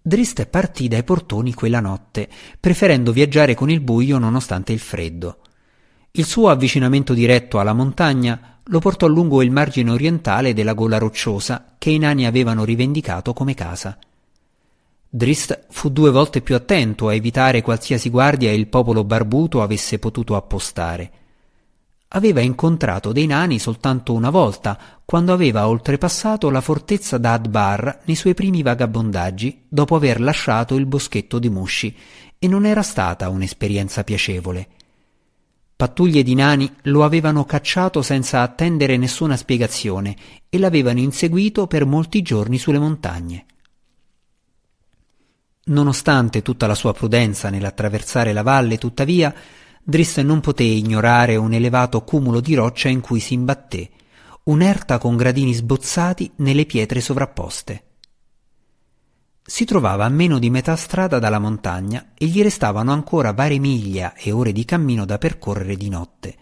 Drist 0.07 0.45
partì 0.49 0.87
dai 0.87 1.03
portoni 1.03 1.55
quella 1.55 1.81
notte, 1.81 2.29
preferendo 2.61 3.11
viaggiare 3.11 3.55
con 3.55 3.71
il 3.71 3.81
buio 3.81 4.19
nonostante 4.19 4.71
il 4.71 4.79
freddo. 4.79 5.38
Il 6.11 6.27
suo 6.27 6.51
avvicinamento 6.51 7.14
diretto 7.14 7.59
alla 7.59 7.73
montagna 7.73 8.59
lo 8.64 8.81
portò 8.81 9.07
lungo 9.07 9.40
il 9.40 9.51
margine 9.51 9.90
orientale 9.90 10.53
della 10.53 10.75
gola 10.75 10.99
rocciosa 10.99 11.77
che 11.79 11.88
i 11.88 11.97
nani 11.97 12.27
avevano 12.27 12.64
rivendicato 12.64 13.33
come 13.33 13.55
casa. 13.55 13.97
Drist 15.09 15.69
fu 15.71 15.88
due 15.88 16.11
volte 16.11 16.43
più 16.43 16.55
attento 16.55 17.09
a 17.09 17.14
evitare 17.14 17.62
qualsiasi 17.62 18.11
guardia 18.11 18.53
il 18.53 18.67
popolo 18.67 19.05
barbuto 19.05 19.62
avesse 19.62 19.99
potuto 19.99 20.37
appostare 20.37 21.12
aveva 22.14 22.40
incontrato 22.40 23.12
dei 23.12 23.27
nani 23.27 23.59
soltanto 23.59 24.12
una 24.12 24.31
volta, 24.31 24.79
quando 25.05 25.33
aveva 25.33 25.68
oltrepassato 25.68 26.48
la 26.48 26.61
fortezza 26.61 27.18
d'Adbar 27.18 28.03
nei 28.05 28.16
suoi 28.16 28.35
primi 28.35 28.62
vagabondaggi, 28.62 29.64
dopo 29.68 29.96
aver 29.96 30.20
lasciato 30.20 30.77
il 30.77 30.87
boschetto 30.87 31.38
di 31.38 31.50
Mushi, 31.50 31.96
e 32.38 32.48
non 32.48 32.66
era 32.66 32.83
stata 32.83 33.29
un'esperienza 33.29 34.05
piacevole. 34.05 34.68
Pattuglie 35.77 36.22
di 36.22 36.35
nani 36.35 36.72
lo 36.83 37.03
avevano 37.03 37.44
cacciato 37.44 38.00
senza 38.00 38.42
attendere 38.42 38.96
nessuna 38.96 39.37
spiegazione 39.37 40.16
e 40.48 40.59
l'avevano 40.59 41.00
inseguito 41.00 41.66
per 41.66 41.85
molti 41.85 42.22
giorni 42.22 42.59
sulle 42.59 42.79
montagne. 42.79 43.46
Nonostante 45.64 46.42
tutta 46.42 46.68
la 46.68 46.77
sua 46.77 46.92
prudenza 46.92 47.50
nell'attraversare 47.50 48.33
la 48.33 48.42
valle, 48.42 48.79
tuttavia, 48.79 49.35
Drist 49.87 50.18
non 50.20 50.40
poté 50.40 50.62
ignorare 50.62 51.37
un 51.37 51.53
elevato 51.53 52.05
cumulo 52.05 52.40
di 52.40 52.55
roccia 52.55 52.88
in 52.88 53.01
cui 53.01 53.20
si 53.20 53.35
imbatté, 53.35 53.90
un'erta 54.44 54.97
con 54.97 55.14
gradini 55.14 55.53
sbozzati 55.53 56.33
nelle 56.37 56.64
pietre 56.64 57.03
sovrapposte. 57.03 57.85
Si 59.44 59.66
trovava 59.66 60.07
a 60.07 60.09
meno 60.09 60.38
di 60.38 60.49
metà 60.49 60.75
strada 60.75 61.18
dalla 61.18 61.38
montagna 61.38 62.12
e 62.14 62.25
gli 62.25 62.42
restavano 62.42 62.92
ancora 62.92 63.35
varie 63.35 63.59
miglia 63.59 64.14
e 64.14 64.33
ore 64.33 64.53
di 64.53 64.64
cammino 64.64 65.05
da 65.05 65.18
percorrere 65.18 65.77
di 65.77 65.90
notte, 65.90 66.37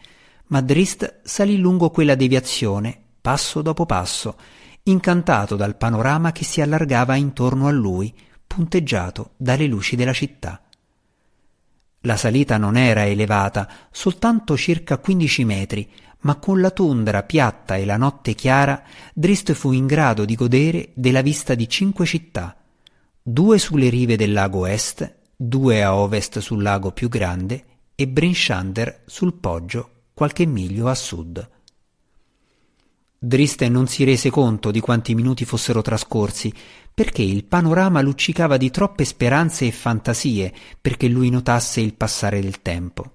ma 0.46 0.60
Drist 0.60 1.22
salì 1.24 1.58
lungo 1.58 1.90
quella 1.90 2.14
deviazione, 2.14 2.96
passo 3.20 3.60
dopo 3.60 3.86
passo, 3.86 4.36
incantato 4.84 5.56
dal 5.56 5.76
panorama 5.76 6.30
che 6.30 6.44
si 6.44 6.60
allargava 6.60 7.16
intorno 7.16 7.66
a 7.66 7.72
lui, 7.72 8.14
punteggiato 8.46 9.32
dalle 9.36 9.66
luci 9.66 9.96
della 9.96 10.12
città. 10.12 10.61
La 12.02 12.16
salita 12.16 12.56
non 12.56 12.76
era 12.76 13.06
elevata, 13.06 13.68
soltanto 13.90 14.56
circa 14.56 14.98
15 14.98 15.44
metri, 15.44 15.90
ma 16.20 16.36
con 16.36 16.60
la 16.60 16.70
tundra 16.70 17.22
piatta 17.22 17.76
e 17.76 17.84
la 17.84 17.96
notte 17.96 18.34
chiara, 18.34 18.82
Drist 19.14 19.52
fu 19.52 19.72
in 19.72 19.86
grado 19.86 20.24
di 20.24 20.34
godere 20.34 20.90
della 20.94 21.22
vista 21.22 21.54
di 21.54 21.68
cinque 21.68 22.04
città, 22.06 22.56
due 23.22 23.58
sulle 23.58 23.88
rive 23.88 24.16
del 24.16 24.32
lago 24.32 24.66
est, 24.66 25.14
due 25.36 25.82
a 25.82 25.94
ovest 25.94 26.38
sul 26.38 26.62
lago 26.62 26.92
più 26.92 27.08
grande 27.08 27.64
e 27.94 28.08
Brinshander 28.08 29.02
sul 29.06 29.34
poggio 29.34 29.90
qualche 30.12 30.44
miglio 30.44 30.88
a 30.88 30.94
sud. 30.94 31.48
Driste 33.24 33.68
non 33.68 33.86
si 33.86 34.02
rese 34.02 34.30
conto 34.30 34.72
di 34.72 34.80
quanti 34.80 35.14
minuti 35.14 35.44
fossero 35.44 35.80
trascorsi, 35.80 36.52
perché 36.92 37.22
il 37.22 37.44
panorama 37.44 38.00
luccicava 38.00 38.56
di 38.56 38.68
troppe 38.72 39.04
speranze 39.04 39.64
e 39.64 39.70
fantasie 39.70 40.52
perché 40.80 41.06
lui 41.06 41.30
notasse 41.30 41.80
il 41.80 41.94
passare 41.94 42.40
del 42.40 42.60
tempo. 42.62 43.12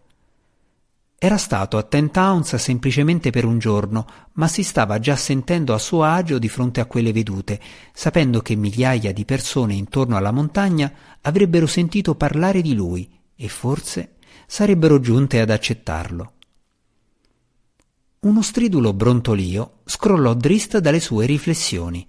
Era 1.17 1.35
stato 1.35 1.75
a 1.75 1.83
Ten 1.83 2.09
Towns 2.09 2.55
semplicemente 2.55 3.31
per 3.31 3.43
un 3.43 3.59
giorno, 3.59 4.07
ma 4.35 4.47
si 4.47 4.63
stava 4.63 4.97
già 4.99 5.17
sentendo 5.17 5.73
a 5.73 5.77
suo 5.77 6.03
agio 6.03 6.39
di 6.39 6.47
fronte 6.47 6.79
a 6.79 6.85
quelle 6.85 7.11
vedute, 7.11 7.59
sapendo 7.91 8.39
che 8.39 8.55
migliaia 8.55 9.11
di 9.11 9.25
persone 9.25 9.73
intorno 9.73 10.15
alla 10.15 10.31
montagna 10.31 10.89
avrebbero 11.19 11.67
sentito 11.67 12.15
parlare 12.15 12.61
di 12.61 12.73
lui 12.73 13.11
e 13.35 13.49
forse 13.49 14.13
sarebbero 14.47 15.01
giunte 15.01 15.41
ad 15.41 15.49
accettarlo. 15.49 16.31
Uno 18.19 18.41
stridulo 18.41 18.93
brontolio 18.93 19.81
scrollò 19.85 20.33
Drist 20.33 20.79
dalle 20.79 20.99
sue 20.99 21.27
riflessioni. 21.27 22.05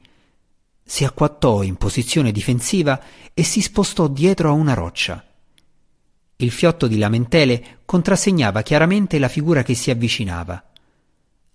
Si 0.83 1.05
acquattò 1.05 1.62
in 1.62 1.77
posizione 1.77 2.33
difensiva 2.33 2.99
e 3.35 3.42
si 3.42 3.61
spostò 3.61 4.09
dietro 4.09 4.49
a 4.49 4.53
una 4.53 4.73
roccia. 4.73 5.23
Il 6.37 6.51
fiotto 6.51 6.87
di 6.87 6.97
lamentele 6.97 7.81
contrassegnava 7.85 8.62
chiaramente 8.62 9.18
la 9.18 9.29
figura 9.29 9.62
che 9.62 9.75
si 9.75 9.90
avvicinava. 9.90 10.71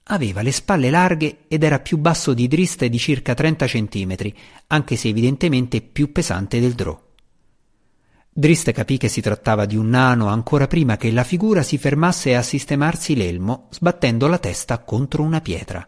Aveva 0.04 0.44
le 0.44 0.52
spalle 0.52 0.92
larghe 0.92 1.46
ed 1.48 1.64
era 1.64 1.80
più 1.80 1.98
basso 1.98 2.36
di 2.36 2.48
Drist 2.48 2.86
di 2.86 3.00
circa 3.00 3.34
30 3.34 3.66
centimetri, 3.66 4.38
anche 4.68 4.96
se 4.98 5.08
evidentemente 5.08 5.82
più 5.82 6.12
pesante 6.12 6.60
del 6.60 6.74
Drò. 6.74 7.13
Drist 8.36 8.72
capì 8.72 8.98
che 8.98 9.10
si 9.10 9.22
trattava 9.22 9.66
di 9.66 9.78
un 9.78 9.90
nano 9.90 10.26
ancora 10.26 10.66
prima 10.66 10.98
che 10.98 11.12
la 11.12 11.24
figura 11.24 11.62
si 11.62 11.78
fermasse 11.78 12.36
a 12.36 12.42
sistemarsi 12.42 13.16
l'elmo, 13.16 13.68
sbattendo 13.70 14.26
la 14.26 14.40
testa 14.40 14.80
contro 14.80 15.22
una 15.22 15.40
pietra. 15.40 15.86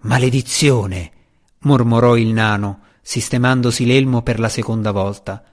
Maledizione! 0.00 1.12
mormorò 1.60 2.16
il 2.16 2.32
nano, 2.32 2.80
sistemandosi 3.00 3.86
l'elmo 3.86 4.22
per 4.22 4.40
la 4.40 4.48
seconda 4.48 4.90
volta. 4.90 5.44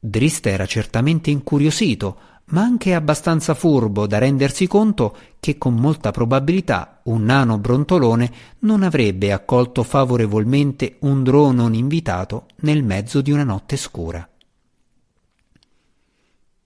Drist 0.00 0.46
era 0.46 0.64
certamente 0.64 1.30
incuriosito, 1.30 2.18
ma 2.46 2.62
anche 2.62 2.94
abbastanza 2.94 3.52
furbo 3.52 4.06
da 4.06 4.16
rendersi 4.16 4.66
conto 4.66 5.14
che 5.38 5.58
con 5.58 5.74
molta 5.74 6.12
probabilità 6.12 7.02
un 7.04 7.24
nano 7.24 7.58
brontolone 7.58 8.32
non 8.60 8.82
avrebbe 8.82 9.32
accolto 9.32 9.82
favorevolmente 9.82 10.96
un 11.00 11.22
drone 11.22 11.56
non 11.56 11.74
invitato 11.74 12.46
nel 12.60 12.82
mezzo 12.82 13.20
di 13.20 13.32
una 13.32 13.44
notte 13.44 13.76
scura. 13.76 14.26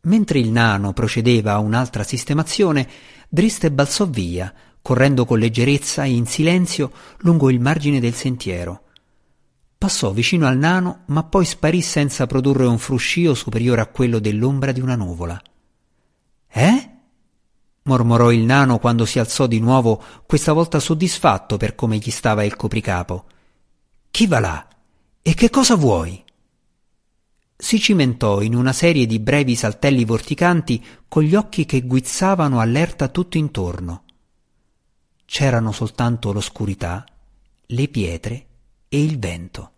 Mentre 0.02 0.40
il 0.40 0.50
nano 0.50 0.92
procedeva 0.92 1.52
a 1.52 1.58
un'altra 1.58 2.02
sistemazione, 2.02 2.88
Driste 3.28 3.70
balzò 3.70 4.04
via, 4.04 4.52
correndo 4.82 5.24
con 5.24 5.38
leggerezza 5.38 6.04
e 6.04 6.10
in 6.10 6.26
silenzio 6.26 6.92
lungo 7.20 7.48
il 7.48 7.60
margine 7.60 7.98
del 7.98 8.12
sentiero. 8.12 8.82
Passò 9.78 10.10
vicino 10.10 10.46
al 10.46 10.58
nano, 10.58 11.04
ma 11.06 11.22
poi 11.22 11.46
sparì 11.46 11.80
senza 11.80 12.26
produrre 12.26 12.66
un 12.66 12.76
fruscio 12.76 13.32
superiore 13.32 13.80
a 13.80 13.86
quello 13.86 14.18
dell'ombra 14.18 14.70
di 14.70 14.80
una 14.80 14.96
nuvola. 14.96 15.40
Eh? 16.48 16.90
mormorò 17.84 18.30
il 18.30 18.42
nano 18.42 18.78
quando 18.78 19.06
si 19.06 19.18
alzò 19.18 19.46
di 19.46 19.60
nuovo, 19.60 20.02
questa 20.26 20.52
volta 20.52 20.78
soddisfatto 20.78 21.56
per 21.56 21.74
come 21.74 21.96
gli 21.96 22.10
stava 22.10 22.44
il 22.44 22.54
copricapo. 22.54 23.24
Chi 24.10 24.26
va 24.26 24.40
là? 24.40 24.68
E 25.22 25.34
che 25.34 25.48
cosa 25.48 25.74
vuoi? 25.74 26.22
Si 27.62 27.78
cimentò 27.78 28.42
in 28.42 28.56
una 28.56 28.72
serie 28.72 29.06
di 29.06 29.20
brevi 29.20 29.54
saltelli 29.54 30.04
vorticanti 30.04 30.84
con 31.06 31.22
gli 31.22 31.36
occhi 31.36 31.64
che 31.64 31.82
guizzavano 31.82 32.58
all'erta 32.58 33.06
tutto 33.06 33.38
intorno. 33.38 34.02
C'erano 35.24 35.70
soltanto 35.70 36.32
l'oscurità, 36.32 37.06
le 37.66 37.88
pietre 37.88 38.46
e 38.88 39.00
il 39.00 39.16
vento. 39.16 39.70